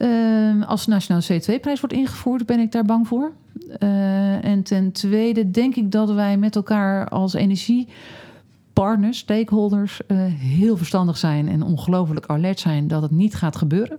[0.00, 3.32] Ehm, als de nationale CO2-prijs wordt ingevoerd, ben ik daar bang voor.
[3.78, 10.76] Eh, en ten tweede denk ik dat wij met elkaar als energiepartners, stakeholders, eh, heel
[10.76, 13.98] verstandig zijn en ongelooflijk alert zijn dat het niet gaat gebeuren.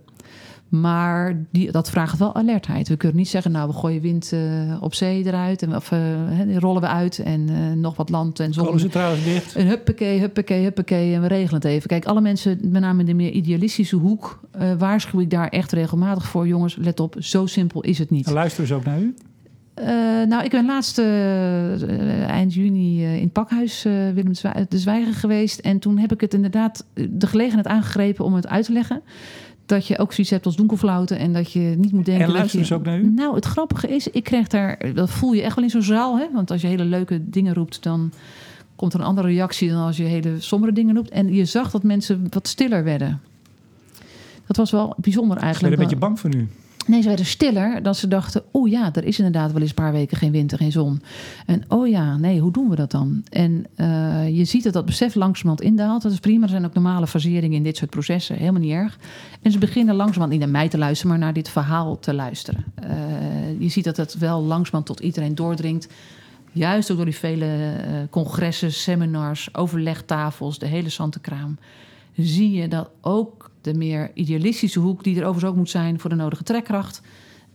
[0.71, 2.87] Maar die, dat vraagt wel alertheid.
[2.87, 4.39] We kunnen niet zeggen, nou, we gooien wind eh,
[4.79, 5.61] op zee eruit.
[5.61, 8.65] En, of eh, rollen we uit en eh, nog wat land en zon.
[8.65, 9.55] Kolencentrales dicht.
[9.55, 11.87] Een huppakee, huppakee, huppakee en we regelen het even.
[11.87, 14.39] Kijk, alle mensen, met name in de meer idealistische hoek...
[14.77, 16.47] waarschuw ik daar echt regelmatig voor.
[16.47, 18.27] Jongens, let op, zo simpel is het niet.
[18.27, 19.15] En luisteren ze ook naar u?
[20.27, 20.99] Nou, ik ben laatst
[22.27, 24.33] eind juni in het pakhuis Willem
[24.69, 25.59] de Zwijger geweest.
[25.59, 29.01] En toen heb ik het inderdaad de gelegenheid aangegrepen om het uit te leggen.
[29.71, 32.65] Dat je ook zoiets hebt als donkelflauten en dat je niet moet denken En je...
[32.65, 33.11] ze ook naar u?
[33.11, 34.93] Nou, het grappige is, ik kreeg daar...
[34.93, 36.25] Dat voel je echt wel in zo'n zaal, hè?
[36.33, 38.11] Want als je hele leuke dingen roept, dan
[38.75, 41.09] komt er een andere reactie dan als je hele sombere dingen roept.
[41.09, 43.21] En je zag dat mensen wat stiller werden.
[44.47, 45.73] Dat was wel bijzonder Ze werden eigenlijk.
[45.73, 46.47] een beetje bang voor u.
[46.87, 48.43] Nee, ze werden stiller dat ze dachten...
[48.51, 51.01] oh ja, er is inderdaad wel eens een paar weken geen wind en geen zon.
[51.45, 53.23] En oh ja, nee, hoe doen we dat dan?
[53.29, 56.01] En eh, je ziet dat dat besef langzamerhand indaalt.
[56.01, 58.35] Dat is prima, er zijn ook normale faseringen in dit soort processen.
[58.35, 58.97] Helemaal niet erg.
[59.41, 61.11] En ze beginnen langzamerhand niet naar mij te luisteren...
[61.11, 62.65] maar naar dit verhaal te luisteren.
[62.75, 65.87] Eh, je ziet dat het wel langzamerhand tot iedereen doordringt...
[66.53, 71.57] Juist ook door die vele eh, congressen, seminars, overlegtafels, de hele zantekraam.
[72.15, 76.09] Zie je dat ook de meer idealistische hoek, die er overigens ook moet zijn voor
[76.09, 77.01] de nodige trekkracht,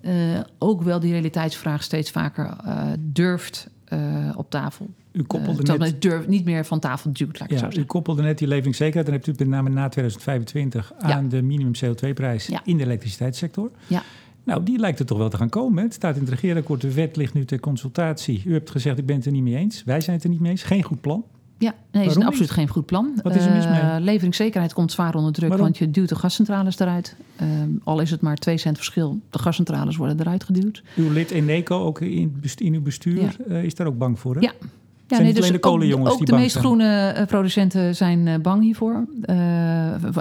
[0.01, 0.13] eh,
[0.59, 3.99] ook wel die realiteitsvraag steeds vaker eh, durft eh,
[4.37, 4.91] op tafel.
[5.13, 6.29] U koppelde net...
[6.29, 9.07] niet meer van tafel duwt, laat ik het zo u koppelde net die leveringszekerheid.
[9.07, 11.15] Dan hebt u met name na 2025 Ja.
[11.15, 12.61] aan de minimum CO2-prijs Ja.
[12.65, 13.71] in de elektriciteitssector.
[13.87, 14.03] Ja.
[14.45, 15.83] Nou, die lijkt er toch wel te gaan komen.
[15.83, 18.43] Het staat in het regeerakkoord, de wet ligt nu ter consultatie.
[18.47, 19.85] U hebt gezegd, ik ben het er niet mee eens.
[19.85, 20.63] Wij zijn het er niet mee eens.
[20.63, 21.25] Geen goed plan.
[21.59, 23.21] Ja, nee, is een absoluut geen goed plan.
[23.23, 23.81] Wat is er mis mee?
[23.81, 25.67] Eh, leveringszekerheid komt zwaar onder druk, Waarom?
[25.67, 27.17] want je duwt de gascentrales eruit.
[27.37, 27.47] Eh,
[27.85, 30.83] al is het maar 2 cent verschil, de gascentrales worden eruit geduwd.
[30.97, 33.31] Uw lid Eneco, ook in, in uw bestuur, Ja.
[33.49, 34.35] eh, is daar ook bang voor.
[34.35, 34.41] Hè?
[34.41, 34.53] Ja.
[35.07, 36.65] Zijn niet alleen de ook- kolenjongens ook, die de meest zijn.
[36.65, 39.05] groene eh, producenten zijn bang hiervoor.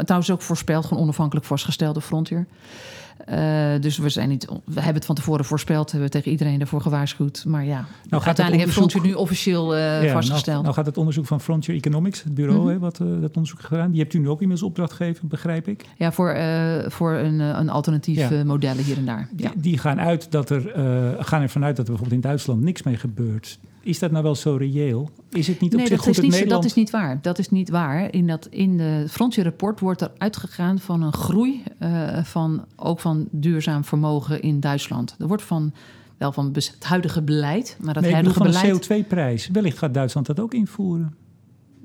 [0.03, 2.45] Trouwens ook voorspeld, gewoon onafhankelijk vastgesteld door Frontier.
[3.17, 6.57] Eh, dus we, zijn niet, we hebben het van tevoren voorspeld, hebben we tegen iedereen
[6.57, 7.43] daarvoor gewaarschuwd.
[7.47, 10.45] Maar ja, Nou uiteindelijk heeft Frontier nu officieel eh, Ja, vastgesteld.
[10.45, 12.67] Nou, nou gaat het onderzoek van Frontier Economics, het bureau, Mhm.
[12.69, 13.91] hè, wat eh, dat onderzoek heeft gedaan.
[13.91, 15.85] Die hebt u nu ook inmiddels opdracht gegeven, begrijp ik.
[15.97, 16.37] Ja, voor,
[16.87, 18.43] voor een, een alternatief Ja.
[18.43, 19.29] modellen hier en daar.
[19.35, 19.49] Ja.
[19.49, 20.61] Die, die gaan, uit dat er,
[21.19, 23.59] gaan ervan uit dat er bijvoorbeeld in Duitsland niks mee gebeurt.
[23.85, 25.09] Is dat nou wel zo reëel?
[25.29, 26.61] Is het niet op Nee, zich dat goed is, dat niet, Nederland...
[26.61, 27.19] dat is niet waar.
[27.21, 28.13] Dat is niet waar.
[28.13, 31.63] In, dat, in de Frontier-rapport wordt er uitgegaan van een groei...
[31.79, 35.15] eh, van, ook van duurzaam vermogen in Duitsland.
[35.19, 35.73] Er wordt van,
[36.17, 37.77] wel van het huidige beleid...
[37.81, 38.87] maar dat nee, huidige van beleid...
[38.87, 39.49] de CO2-prijs.
[39.51, 41.15] Wellicht gaat Duitsland dat ook invoeren.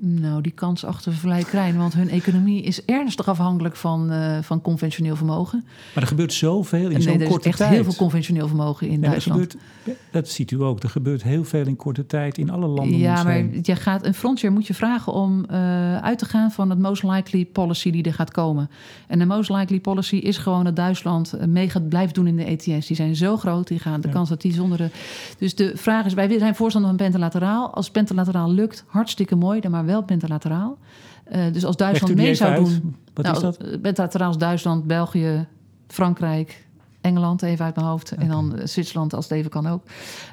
[0.03, 1.77] Nou, die kans achter vrij klein.
[1.77, 5.63] Want hun economie is ernstig afhankelijk van, eh, van conventioneel vermogen.
[5.93, 7.69] Maar er gebeurt zoveel in nee, zo'n er is korte echt tijd.
[7.71, 9.39] heel veel conventioneel vermogen in Nee, Duitsland.
[9.51, 10.83] gebeurt, dat ziet u ook.
[10.83, 12.97] Er gebeurt heel veel in korte tijd in alle landen.
[12.97, 16.69] Ja, maar je gaat, een frontier moet je vragen om eh, uit te gaan van
[16.69, 18.69] het most likely policy die er gaat komen.
[19.07, 22.35] En de most likely policy is gewoon dat Duitsland eh, mee gaat blijven doen in
[22.35, 22.87] de ETS.
[22.87, 24.13] Die zijn zo groot, die gaan de Ja.
[24.13, 24.89] kans dat die zonder de.
[25.37, 27.73] Dus de vraag is: wij zijn voorstander van pentelateraal.
[27.73, 30.77] Als pentelateraal lukt, hartstikke mooi, dan maar wel pentelateraal.
[31.23, 32.65] Eh, dus als Duitsland mee zou uit?
[32.65, 32.95] doen.
[33.13, 33.57] Wat nou, is dat?
[33.57, 35.47] eh, Pentelateraal is Duitsland, België,
[35.87, 36.69] Frankrijk.
[37.01, 38.11] Engeland, even uit mijn hoofd.
[38.11, 39.83] En dan eh, Zwitserland, als het even kan ook.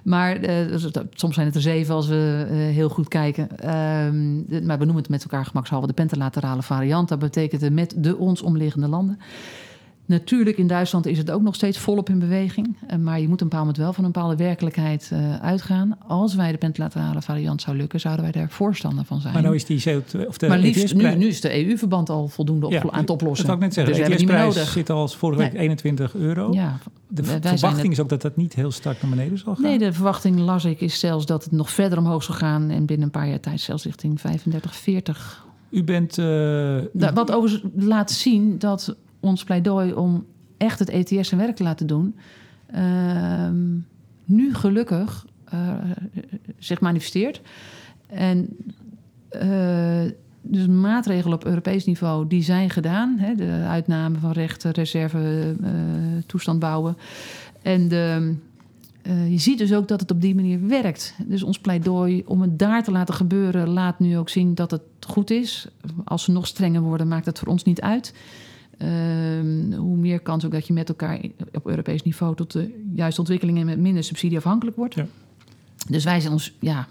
[0.04, 3.58] Maar dus soms zijn het er zeven als we heel goed kijken.
[3.58, 7.08] Ehm, maar we noemen het met elkaar gemakshalve de pentalaterale variant.
[7.08, 9.18] Dat betekent de met de ons omliggende landen.
[10.08, 12.76] Natuurlijk, in Duitsland is het ook nog steeds volop in beweging.
[12.86, 15.96] Eh, Maar je moet een bepaald moment wel van een bepaalde werkelijkheid eh, uitgaan.
[16.06, 19.32] Als wij de pentalaterale variant zou lukken, zouden wij daar voorstander van zijn.
[19.32, 20.26] Maar nou is die CO2...
[20.26, 23.10] Of de maar liefst, nu, nu is de EU-verband al voldoende op, Ja, aan het
[23.10, 23.46] oplossen.
[23.46, 23.94] Dat wou ik net zeggen.
[23.94, 24.70] Dus de ETS-prijs nodig.
[24.72, 25.62] zit al als vorige week Nee.
[25.62, 26.52] 21 euro.
[26.52, 29.62] Ja, De verwachting is ook dat dat niet heel sterk naar beneden zal gaan.
[29.64, 32.70] Nee, de verwachting las ik is zelfs dat het nog verder omhoog zal gaan.
[32.70, 35.46] En binnen een paar jaar tijd zelfs richting 35, 40.
[35.70, 36.18] U bent...
[36.18, 40.26] eh, u- Wat overigens laat zien dat ons pleidooi om
[40.56, 42.16] echt het ETS zijn werk te laten doen...
[42.66, 43.76] ehm,
[44.24, 45.74] nu gelukkig uh,
[46.58, 47.40] zich manifesteert.
[48.06, 48.56] En
[49.42, 50.10] uh,
[50.42, 53.18] dus maatregelen op Europees niveau die zijn gedaan.
[53.18, 55.68] Hè, de uitname van rechten, reserve, uh,
[56.26, 56.96] toestand bouwen.
[57.62, 58.34] En de,
[59.28, 61.14] je ziet dus ook dat het op die manier werkt.
[61.26, 63.68] Dus ons pleidooi om het daar te laten gebeuren...
[63.68, 65.68] laat nu ook zien dat het goed is.
[66.04, 68.14] Als ze nog strenger worden, maakt het voor ons niet uit.
[68.82, 71.20] Uh, hoe meer kans ook dat je met elkaar
[71.52, 72.34] op Europees niveau...
[72.34, 74.94] tot de juiste ontwikkelingen met minder subsidie afhankelijk wordt.
[74.94, 75.06] Ja.
[75.88, 76.86] Dus wij zijn ons ja,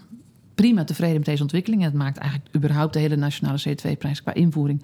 [0.54, 1.82] prima tevreden met deze ontwikkeling.
[1.82, 4.82] Het maakt eigenlijk überhaupt de hele nationale CO2-prijs qua invoering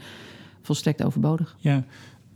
[0.63, 1.57] volstrekt overbodig.
[1.59, 1.85] Ja,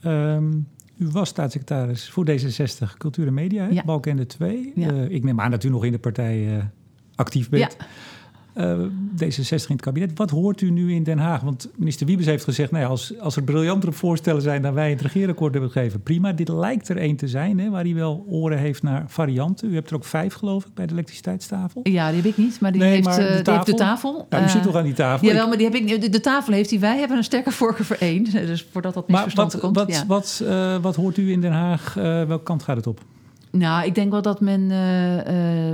[0.05, 3.85] um, u was staatssecretaris voor D66 Cultuur en Media, ja.
[3.85, 4.73] Balkende 2.
[4.75, 4.93] Ja.
[4.93, 6.65] Uh, ik neem aan dat u nog in de partij uh,
[7.15, 7.77] actief bent.
[7.79, 7.87] Ja.
[8.59, 8.79] Uh,
[9.23, 10.19] D66 in het kabinet.
[10.19, 11.41] Wat hoort u nu in Den Haag?
[11.41, 12.71] Want minister Wiebes heeft gezegd...
[12.71, 16.03] Nou ja, als, als er briljantere voorstellen zijn dan wij het regeerakkoord hebben gegeven...
[16.03, 17.59] prima, dit lijkt er één te zijn...
[17.59, 19.71] Hè, waar hij wel oren heeft naar varianten.
[19.71, 21.81] U hebt er ook vijf, geloof ik, bij de elektriciteitstafel.
[21.83, 24.27] Ja, die heb ik niet, maar die, nee, heeft, maar de, die heeft, de, tafel.
[24.31, 25.27] Ja, u zit toch aan die tafel?
[25.27, 26.81] Jawel, maar die heb ik, de, de, tafel heeft hij.
[26.81, 28.25] Wij hebben een sterke voorkeur voor één.
[28.49, 29.87] Dus voordat dat misverstand maar wat, komt.
[29.87, 30.07] Wat, ja.
[30.07, 31.95] wat, uh, wat hoort u in Den Haag?
[31.95, 33.01] Welke kant gaat het op?
[33.51, 35.17] Nou, ik denk wel dat men uh,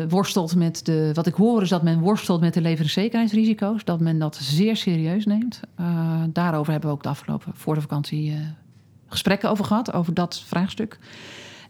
[0.00, 1.10] uh, worstelt met de.
[1.14, 3.84] Wat ik hoor is dat men worstelt met de leveringszekerheidsrisico's.
[3.84, 5.60] Dat men dat zeer serieus neemt.
[5.80, 8.38] Uh, daarover hebben we ook de afgelopen voor de vakantie
[9.06, 10.98] gesprekken over gehad, over dat vraagstuk.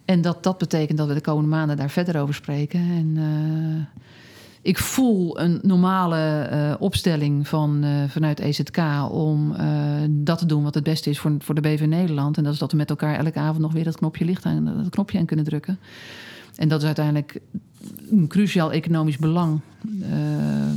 [0.05, 2.81] En dat dat betekent dat we de komende maanden daar verder over spreken.
[2.81, 3.17] En
[4.65, 8.79] ik voel een normale uh, opstelling van, uh, vanuit EZK
[9.11, 9.59] om uh,
[10.09, 12.37] dat te doen wat het beste is voor, voor de BV Nederland.
[12.37, 14.65] En dat is dat we met elkaar elke avond nog weer dat knopje licht aan,
[14.65, 15.79] dat knopje aan kunnen drukken.
[16.57, 17.41] En dat is uiteindelijk
[18.11, 19.61] een cruciaal economisch belang.
[19.93, 20.09] Uh,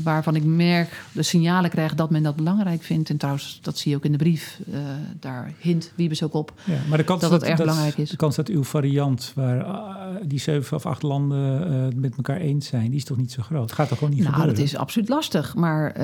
[0.03, 3.09] waarvan ik merk, de signalen krijg dat men dat belangrijk vindt.
[3.09, 4.59] En trouwens, dat zie je ook in de brief.
[4.69, 4.77] Uh,
[5.19, 6.53] daar hint Wiebes ook op.
[6.63, 8.09] Ja, maar de kans dat, dat het erg dat, belangrijk is.
[8.09, 12.37] De kans dat uw variant, waar uh, die zeven of acht landen het met elkaar
[12.37, 13.61] eens zijn, die is toch niet zo groot?
[13.61, 14.55] Het gaat toch gewoon niet nou, gebeuren?
[14.55, 15.55] Nou, dat is absoluut lastig.
[15.55, 16.01] Maar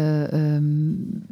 [0.55, 1.23] um,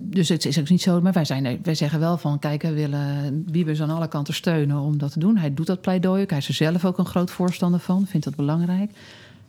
[0.00, 1.00] dus het is ook niet zo.
[1.00, 4.80] Maar wij, zijn, wij zeggen wel van, kijk, we willen Wiebes aan alle kanten steunen
[4.80, 5.36] om dat te doen.
[5.36, 6.24] Hij doet dat pleidooi.
[6.26, 8.06] Hij is er zelf ook een groot voorstander van.
[8.06, 8.90] Vindt dat belangrijk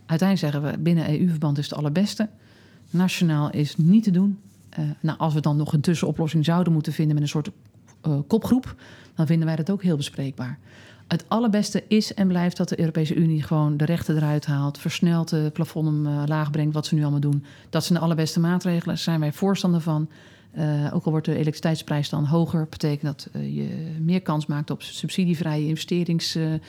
[0.08, 2.30] uiteindelijk zeggen we binnen EU-verband is het allerbeste.
[2.90, 4.40] Nationaal is niet te doen.
[4.80, 7.50] Uh, nou, als we dan nog een tussenoplossing zouden moeten vinden met een soort
[8.08, 8.76] uh, kopgroep,
[9.16, 10.60] dan vinden wij dat ook heel bespreekbaar.
[11.08, 15.30] Het allerbeste is en blijft dat de Europese Unie gewoon de rechten eruit haalt, versneld
[15.30, 17.44] de plafond omlaag brengt, wat ze nu allemaal doen.
[17.70, 20.10] Dat zijn de allerbeste maatregelen, daar zijn wij voorstander van.
[20.94, 25.68] Ook al wordt de elektriciteitsprijs dan hoger, betekent dat je meer kans maakt op subsidievrije
[25.68, 26.62] investeringsmogelijkheden.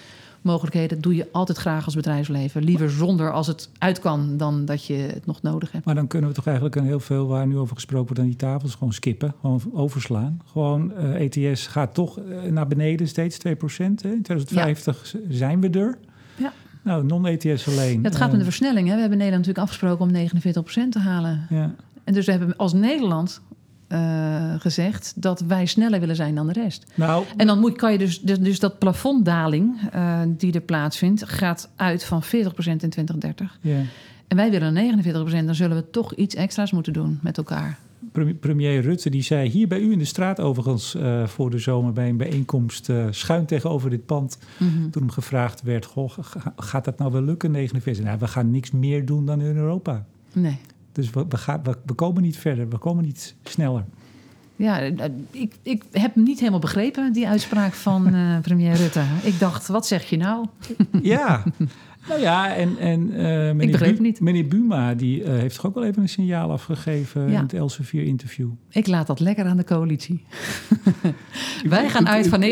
[0.42, 2.64] Uh, doe je altijd graag als bedrijfsleven.
[2.64, 5.84] Liever zonder als het uit kan dan dat je het nog nodig hebt.
[5.84, 8.26] Maar dan kunnen we toch eigenlijk een heel veel waar nu over gesproken wordt aan
[8.26, 10.40] die tafels gewoon skippen, gewoon overslaan.
[10.44, 12.18] Gewoon ETS gaat toch
[12.50, 13.40] naar beneden steeds 2%.
[13.46, 14.10] Hè?
[14.10, 15.18] In 2050 ja.
[15.28, 15.98] zijn we er.
[16.36, 16.52] Ja.
[16.82, 18.04] Nou, non-ETS alleen.
[18.04, 18.88] Het gaat met de versnelling.
[18.88, 18.94] Hè?
[18.94, 20.28] We hebben Nederland natuurlijk afgesproken om
[20.86, 21.46] 49% te halen.
[21.50, 21.74] Ja.
[22.04, 23.40] En dus we hebben als Nederland
[23.88, 26.86] uh, gezegd dat wij sneller willen zijn dan de rest.
[26.94, 31.24] Nou, en dan moet, kan je dus, dus, dus dat plafonddaling uh, die er plaatsvindt,
[31.26, 33.58] gaat uit van 40% in 2030.
[33.60, 33.78] Yeah.
[34.28, 35.10] En wij willen 49%,
[35.44, 37.78] dan zullen we toch iets extra's moeten doen met elkaar.
[38.40, 41.92] Premier Rutte die zei hier bij u in de straat overigens uh, voor de zomer
[41.92, 44.38] bij een bijeenkomst uh, schuin tegenover dit pand.
[44.56, 44.90] Mm -hmm.
[44.90, 46.18] Toen hem gevraagd werd, goh,
[46.56, 48.04] gaat dat nou wel lukken 49?
[48.04, 50.04] Nou, we gaan niks meer doen dan in Europa.
[50.32, 50.58] Nee.
[50.92, 53.84] Dus we, we, gaan, we, we, komen niet verder, we komen niet sneller.
[54.56, 54.78] Ja,
[55.30, 59.02] ik, ik heb niet helemaal begrepen, die uitspraak van uh, premier Rutte.
[59.22, 60.46] Ik dacht, wat zeg je nou?
[61.02, 61.42] Ja,
[62.08, 64.20] nou ja, en, en uh, meneer, ik Bu niet.
[64.20, 67.36] meneer Buma die, uh, heeft toch ook wel even een signaal afgegeven ja.
[67.36, 68.48] in het Elsevier-interview.
[68.70, 70.24] Ik laat dat lekker aan de coalitie.
[71.64, 72.42] Wij gaan uit van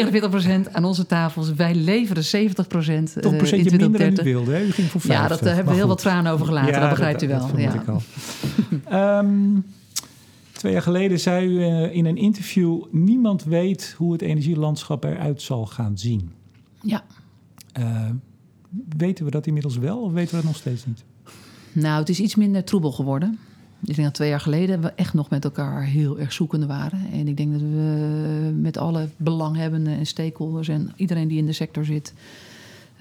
[0.68, 1.54] 49% aan onze tafels.
[1.54, 4.62] Wij leveren 70% uh, Toch een procentje minder dan u wilde, hè?
[4.62, 5.22] U ging voor 50.
[5.22, 7.50] Ja, dat hebben we heel wat tranen over gelaten, ja, dat begrijpt dat, u wel.
[7.50, 7.74] Dat ja.
[7.74, 9.18] ik al.
[9.18, 9.64] um,
[10.52, 12.85] twee jaar geleden zei u in een interview...
[12.90, 16.30] niemand weet hoe het energielandschap eruit zal gaan zien.
[16.82, 17.04] Ja.
[17.78, 18.11] Uh,
[18.97, 21.05] weten we dat inmiddels wel of weten we dat nog steeds niet?
[21.73, 23.39] Nou, het is iets minder troebel geworden.
[23.81, 27.12] Ik denk dat twee jaar geleden we echt nog met elkaar heel erg zoekende waren.
[27.12, 31.53] En ik denk dat we met alle belanghebbenden en stakeholders en iedereen die in de
[31.53, 32.15] sector zit,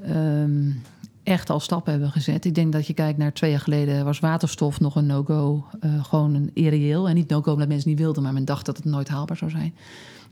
[0.10, 0.82] um,
[1.24, 2.46] echt al stappen hebben gezet.
[2.46, 5.66] Ik denk dat je kijkt naar twee jaar geleden was waterstof nog een no-go.
[5.82, 7.10] Uh, gewoon een irreëel.
[7.10, 9.52] En niet no-go omdat mensen niet wilden, maar men dacht dat het nooit haalbaar zou
[9.52, 9.74] zijn.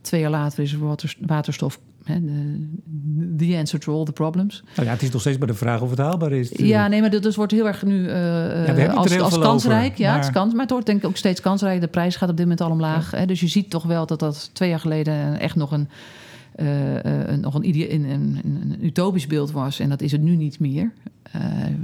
[0.04, 0.80] Twee jaar later is er
[1.20, 1.80] waterstof
[3.38, 4.64] the answer to all the problems.
[4.76, 6.52] Nou ja, het is nog steeds maar de vraag of het haalbaar is.
[6.56, 9.92] Ja, nee, maar dat dus wordt heel erg nu uh, ja, als, als kansrijk.
[9.92, 10.18] Over, ja, maar...
[10.18, 11.82] het is kans, maar het wordt denk ik ook steeds kansrijk.
[11.82, 13.12] De prijs gaat op dit moment al omlaag.
[13.12, 13.18] Ja.
[13.18, 15.90] Hè, dus je ziet toch wel dat dat twee jaar geleden echt nog een,
[16.56, 19.80] uh, uh, nog een, een, een, een, utopisch beeld was.
[19.80, 20.92] En dat is het nu niet meer.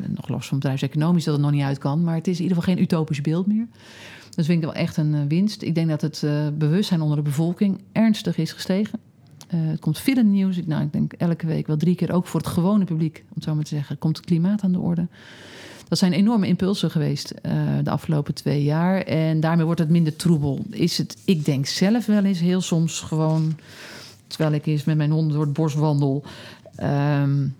[0.08, 2.04] nog los van bedrijfseconomisch dat het nog niet uit kan.
[2.04, 3.68] Maar het is in ieder geval geen utopisch beeld meer.
[4.30, 5.62] Dat vind ik wel echt een winst.
[5.62, 6.24] Ik denk dat het
[6.58, 9.00] bewustzijn onder de bevolking ernstig is gestegen.
[9.48, 10.58] het komt veel nieuws.
[10.58, 13.32] Ik, nou, ik denk elke week wel drie keer, ook voor het gewone publiek, om
[13.34, 15.08] het zo maar te zeggen, komt het klimaat aan de orde.
[15.88, 17.34] Dat zijn enorme impulsen geweest
[17.84, 19.02] de afgelopen twee jaar.
[19.02, 20.66] En daarmee wordt het minder troebel.
[20.70, 23.58] Is het, ik denk zelf wel eens heel soms gewoon,
[24.28, 26.24] terwijl ik eens met mijn hond door het bos wandel.
[26.84, 27.56] Um,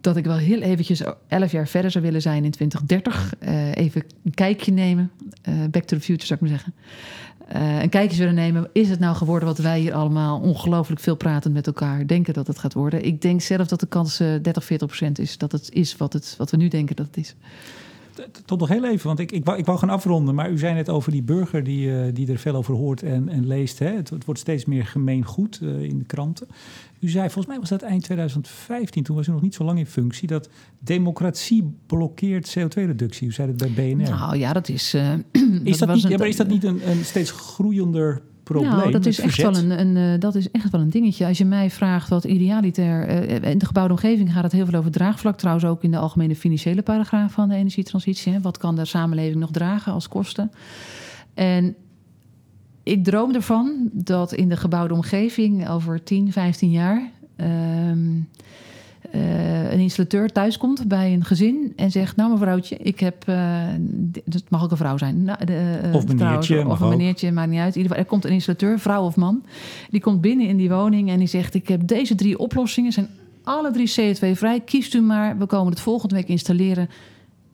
[0.00, 3.34] dat ik wel heel eventjes elf jaar verder zou willen zijn in 2030.
[3.40, 5.10] Uh, eh, even een kijkje nemen.
[5.48, 6.74] Uh, back to the future zou ik maar zeggen.
[7.56, 8.68] Uh, een kijkje willen nemen.
[8.72, 12.46] Is het nou geworden wat wij hier allemaal ongelooflijk veel pratend met elkaar denken dat
[12.46, 13.04] het gaat worden?
[13.04, 16.34] Ik denk zelf dat de kans 30, 40 procent is dat het is wat, het,
[16.38, 17.34] wat we nu denken dat het is.
[18.44, 20.34] Tot nog heel even, want ik, ik, wou, ik wou gaan afronden.
[20.34, 23.46] Maar u zei net over die burger die, die er veel over hoort en, en
[23.46, 23.78] leest.
[23.78, 23.86] Hè?
[23.86, 26.46] Het, het, wordt steeds meer gemeengoed uh, in de kranten.
[27.00, 29.78] U zei, volgens mij was dat eind 2015, toen was u nog niet zo lang
[29.78, 33.28] in functie, dat democratie blokkeert CO2-reductie.
[33.28, 34.10] U zei het bij BNR.
[34.10, 34.94] Nou ja, dat is.
[34.94, 35.12] Uh,
[35.64, 38.70] is, dat, niet, ja, maar is dat niet een, een steeds groeiender probleem?
[38.76, 41.26] Nou, dat is, echt wel een, een, uh, dat is echt wel een dingetje.
[41.26, 43.08] Als je mij vraagt wat idealiter.
[43.30, 45.38] Uh, in de gebouwde omgeving gaat het heel veel over draagvlak.
[45.38, 48.32] Trouwens, ook in de algemene financiële paragraaf van de energietransitie.
[48.32, 48.40] Hè.
[48.40, 50.50] Wat kan de samenleving nog dragen als kosten?
[51.34, 51.74] En
[52.82, 57.10] ik droom ervan dat in de gebouwde omgeving over 10, 15 jaar.
[57.36, 58.28] Um,
[59.14, 63.28] uh, een installateur thuiskomt bij een gezin en zegt: Nou, mevrouwtje, ik heb.
[63.28, 63.36] Uh,
[64.30, 65.22] het mag ook een vrouw zijn.
[65.22, 66.68] Nou, de, uh, of meneertje.
[66.68, 67.74] of een meneertje, maakt niet uit.
[67.74, 69.44] In ieder geval, er komt een installateur, vrouw of man.
[69.90, 72.92] Die komt binnen in die woning en die zegt: Ik heb deze drie oplossingen.
[72.92, 73.08] Zijn
[73.42, 74.60] alle drie CO2-vrij.
[74.60, 75.38] Kiest u maar.
[75.38, 76.88] We komen het volgende week installeren.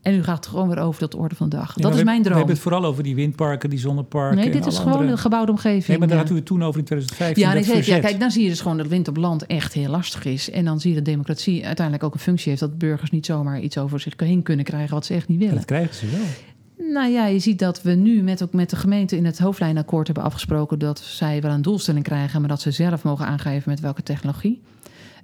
[0.06, 1.74] En u gaat gewoon weer over dat orde van de dag.
[1.74, 2.32] dat is mijn droom.
[2.32, 4.36] We hebben het vooral over die windparken, die zonneparken.
[4.36, 5.10] Nee, dit is gewoon andere...
[5.10, 5.86] de gebouwde omgeving.
[5.86, 7.42] Nee, maar daar hadden we het toen over in 2015.
[7.42, 9.90] Ja, nee, ja, kijk, dan zie je dus gewoon dat wind op land echt heel
[9.90, 10.50] lastig is.
[10.50, 12.60] En dan zie je dat democratie uiteindelijk ook een functie heeft...
[12.60, 15.54] dat burgers niet zomaar iets over zich heen kunnen krijgen wat ze echt niet willen.
[15.54, 16.90] Dat krijgen ze wel.
[16.92, 20.06] Nou ja, je ziet dat we nu met, ook met de gemeente in het hoofdlijnakkoord
[20.06, 20.78] hebben afgesproken...
[20.78, 24.60] dat zij wel een doelstelling krijgen, maar dat ze zelf mogen aangeven met welke technologie.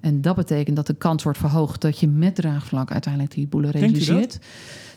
[0.03, 3.71] En dat betekent dat de kans wordt verhoogd dat je met draagvlak uiteindelijk die boelen
[3.71, 4.39] realiseert.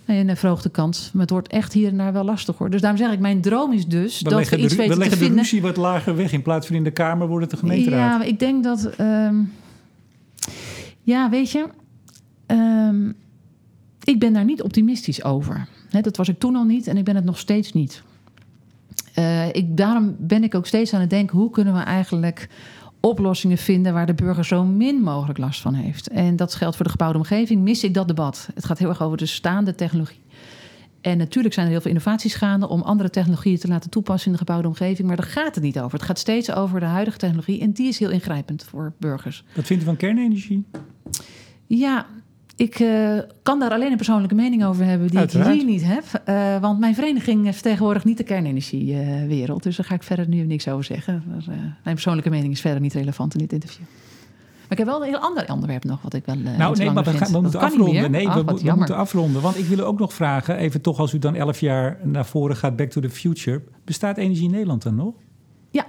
[0.05, 1.09] Nee, een verhoogde kans.
[1.13, 2.69] Maar het wordt echt hier en daar wel lastig hoor.
[2.69, 4.99] Dus daarom zeg ik, mijn droom is dus we dat we iets de, weten we
[4.99, 6.31] leggen de ruzie wat lager weg.
[6.31, 8.21] In plaats van in de Kamer wordt het de gemeenteraad.
[8.21, 8.99] Ja, ik denk dat...
[8.99, 9.53] Um,
[11.01, 11.67] ja, weet je...
[12.47, 13.15] Um,
[14.03, 15.67] ik ben daar niet optimistisch over.
[15.89, 18.03] dat was ik toen al niet en ik ben het nog steeds niet.
[19.19, 21.37] Uh, ik, daarom ben ik ook steeds aan het denken...
[21.37, 22.49] hoe kunnen we eigenlijk
[23.05, 26.07] oplossingen vinden waar de burger zo min mogelijk last van heeft.
[26.07, 27.61] En dat geldt voor de gebouwde omgeving.
[27.61, 28.49] Mis ik dat debat?
[28.53, 30.23] Het gaat heel erg over de staande technologie.
[31.01, 34.31] En natuurlijk zijn er heel veel innovaties gaande om andere technologieën te laten toepassen in
[34.31, 35.07] de gebouwde omgeving.
[35.07, 35.91] Maar daar gaat het niet over.
[35.91, 37.61] Het gaat steeds over de huidige technologie.
[37.61, 39.43] En die is heel ingrijpend voor burgers.
[39.55, 40.65] Wat vindt u van kernenergie?
[41.67, 42.05] Ja,
[42.55, 45.49] ik uh, kan daar alleen een persoonlijke mening over hebben die Uiteraard.
[45.49, 46.03] ik hier niet heb.
[46.29, 49.63] Uh, want mijn vereniging vertegenwoordigt niet de kernenergiewereld.
[49.63, 51.23] dus daar ga ik verder nu niks over zeggen.
[51.27, 53.85] Uh, mijn persoonlijke mening is verder niet relevant in dit interview.
[54.61, 56.35] Maar ik heb wel een heel ander onderwerp nog wat ik wel.
[56.35, 58.11] nou, nee, maar we, gaan, we moeten afronden.
[58.11, 59.41] Nee, we, we moeten afronden.
[59.41, 62.55] Want ik wil ook nog vragen, even toch als u dan elf jaar naar voren
[62.55, 63.61] gaat, back to the future.
[63.83, 65.13] Bestaat Energie in Nederland dan nog?
[65.71, 65.85] Ja.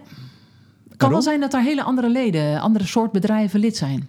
[0.89, 4.09] Het kan wel zijn dat er hele andere leden, andere soort bedrijven lid zijn.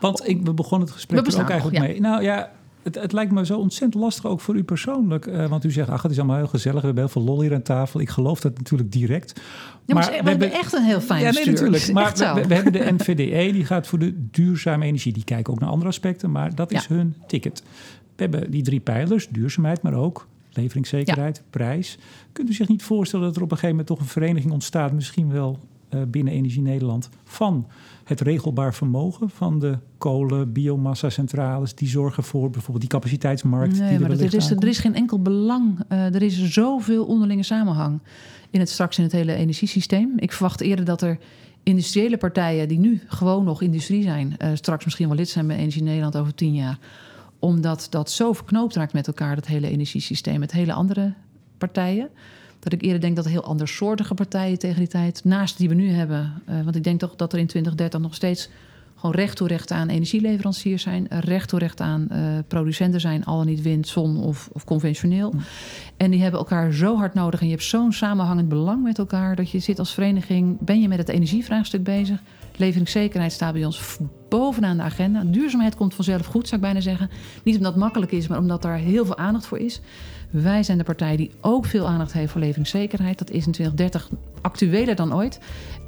[0.00, 2.00] Want ik, we begonnen het gesprek er ook eigenlijk mee.
[2.00, 2.50] Nou ja,
[2.82, 5.26] het, het, lijkt me zo ontzettend lastig, ook voor u persoonlijk.
[5.26, 6.80] Uh, want u zegt, ach, het is allemaal heel gezellig.
[6.80, 8.00] We hebben heel veel lol hier aan tafel.
[8.00, 9.40] Ik geloof dat natuurlijk direct.
[9.84, 11.92] Ja, maar, we, hebben echt een heel fijn Ja, nee, natuurlijk.
[11.92, 15.12] Maar we, we, hebben de NVDE, die gaat voor de duurzame energie.
[15.12, 17.62] Die kijken ook naar andere aspecten, maar dat is hun ticket.
[18.16, 21.98] We hebben die drie pijlers, duurzaamheid, maar ook leveringszekerheid, prijs.
[22.32, 24.92] Kunt u zich niet voorstellen dat er op een gegeven moment toch een vereniging ontstaat,
[24.92, 25.58] misschien wel
[26.08, 27.66] binnen Energie Nederland, van
[28.04, 33.78] het regelbaar vermogen van de kolen, biomassa-centrales, die zorgen voor bijvoorbeeld die capaciteitsmarkt.
[33.78, 35.78] Nee, die maar er, is, er is geen enkel belang.
[35.88, 38.00] Uh, er is zoveel onderlinge samenhang
[38.50, 40.12] in het straks in het hele energiesysteem.
[40.16, 41.18] Ik verwacht eerder dat er
[41.62, 45.56] industriële partijen die nu gewoon nog industrie zijn, uh, straks misschien wel lid zijn bij
[45.56, 46.78] Energie Nederland over tien jaar
[47.40, 51.14] omdat dat zo verknoopt raakt met elkaar, dat hele energiesysteem, met hele andere
[51.58, 52.08] partijen.
[52.60, 55.74] Dat ik eerder denk dat er heel andersoortige partijen tegen die tijd, naast die we
[55.74, 56.42] nu hebben.
[56.48, 58.48] Uh, want ik denk toch dat er in 2030 nog steeds
[58.96, 62.18] gewoon recht toe recht aan energieleveranciers zijn, recht toe recht aan uh,
[62.48, 65.30] producenten zijn, al niet wind, zon of, of conventioneel.
[65.30, 65.40] Mm.
[65.96, 69.36] En die hebben elkaar zo hard nodig en je hebt zo'n samenhangend belang met elkaar
[69.36, 72.22] dat je zit als vereniging, ben je met het energievraagstuk bezig,
[72.60, 73.98] Leveringszekerheid staat bij ons
[74.28, 75.22] bovenaan de agenda.
[75.24, 77.10] Duurzaamheid komt vanzelf goed, zou ik bijna zeggen.
[77.42, 79.80] Niet omdat het makkelijk is, maar omdat daar heel veel aandacht voor is.
[80.30, 83.18] Wij zijn de partij die ook veel aandacht heeft voor leveringszekerheid.
[83.18, 84.08] Dat is in 2030
[84.40, 85.40] actueler dan ooit.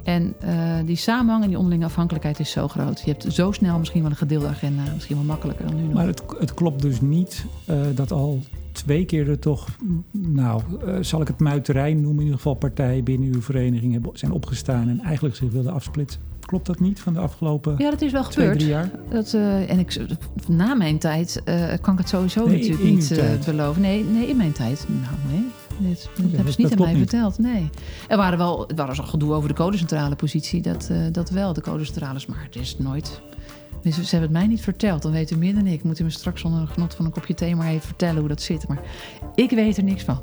[0.05, 3.03] En uh, die samenhang en die onderlinge afhankelijkheid is zo groot.
[3.05, 5.93] Je hebt zo snel misschien wel een gedeelde agenda, misschien wel makkelijker dan nu nog.
[5.93, 9.68] Maar het, het klopt dus niet uh, dat al twee keer er toch,
[10.11, 14.32] nou, uh, zal ik het muiterij noemen, in ieder geval partijen binnen uw vereniging zijn
[14.32, 16.31] opgestaan en eigenlijk zich wilden afsplitsen.
[16.53, 18.68] Klopt dat niet van de afgelopen Ja, dat is wel twee, gebeurd.
[18.68, 18.90] jaar?
[19.11, 19.96] Dat, uh, en ik,
[20.48, 23.82] na mijn tijd uh, kan ik het sowieso Nee, natuurlijk niet uh, beloven.
[23.82, 24.86] Nee, nee, in mijn tijd.
[24.88, 25.46] Nou, nee.
[25.88, 26.98] Dit, dat Oké, hebben ze niet aan mij niet.
[27.11, 27.38] verteld.
[27.38, 27.70] Nee.
[28.09, 30.62] Er waren wel er was al gedoe over de codecentrale positie.
[30.62, 32.26] Dat, dat wel, de codecentrales.
[32.26, 33.20] Maar het is nooit...
[33.82, 35.03] Dus ze hebben het mij niet verteld.
[35.03, 35.82] Dan weet u meer dan ik.
[35.82, 38.42] Moet u me straks onder genot van een kopje thee maar even vertellen hoe dat
[38.42, 38.68] zit.
[38.68, 38.80] Maar
[39.34, 40.18] ik weet er niks van.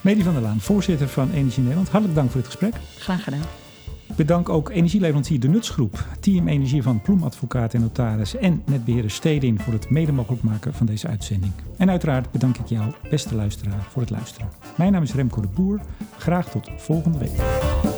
[0.00, 1.88] Medi van der Laan, voorzitter van Energie Nederland.
[1.88, 2.74] Hartelijk dank voor dit gesprek.
[2.98, 3.61] Graag gedaan.
[4.12, 9.60] Ik bedank ook energieleverancier De Nutsgroep, Team Energie van Ploemadvocaat en Notaris en netbeheerder Stedin
[9.60, 11.52] voor het mede mogelijk maken van deze uitzending.
[11.76, 14.48] En uiteraard bedank ik jou, beste luisteraar, voor het luisteren.
[14.76, 15.80] Mijn naam is Remco de Boer.
[16.18, 17.91] Graag tot volgende week.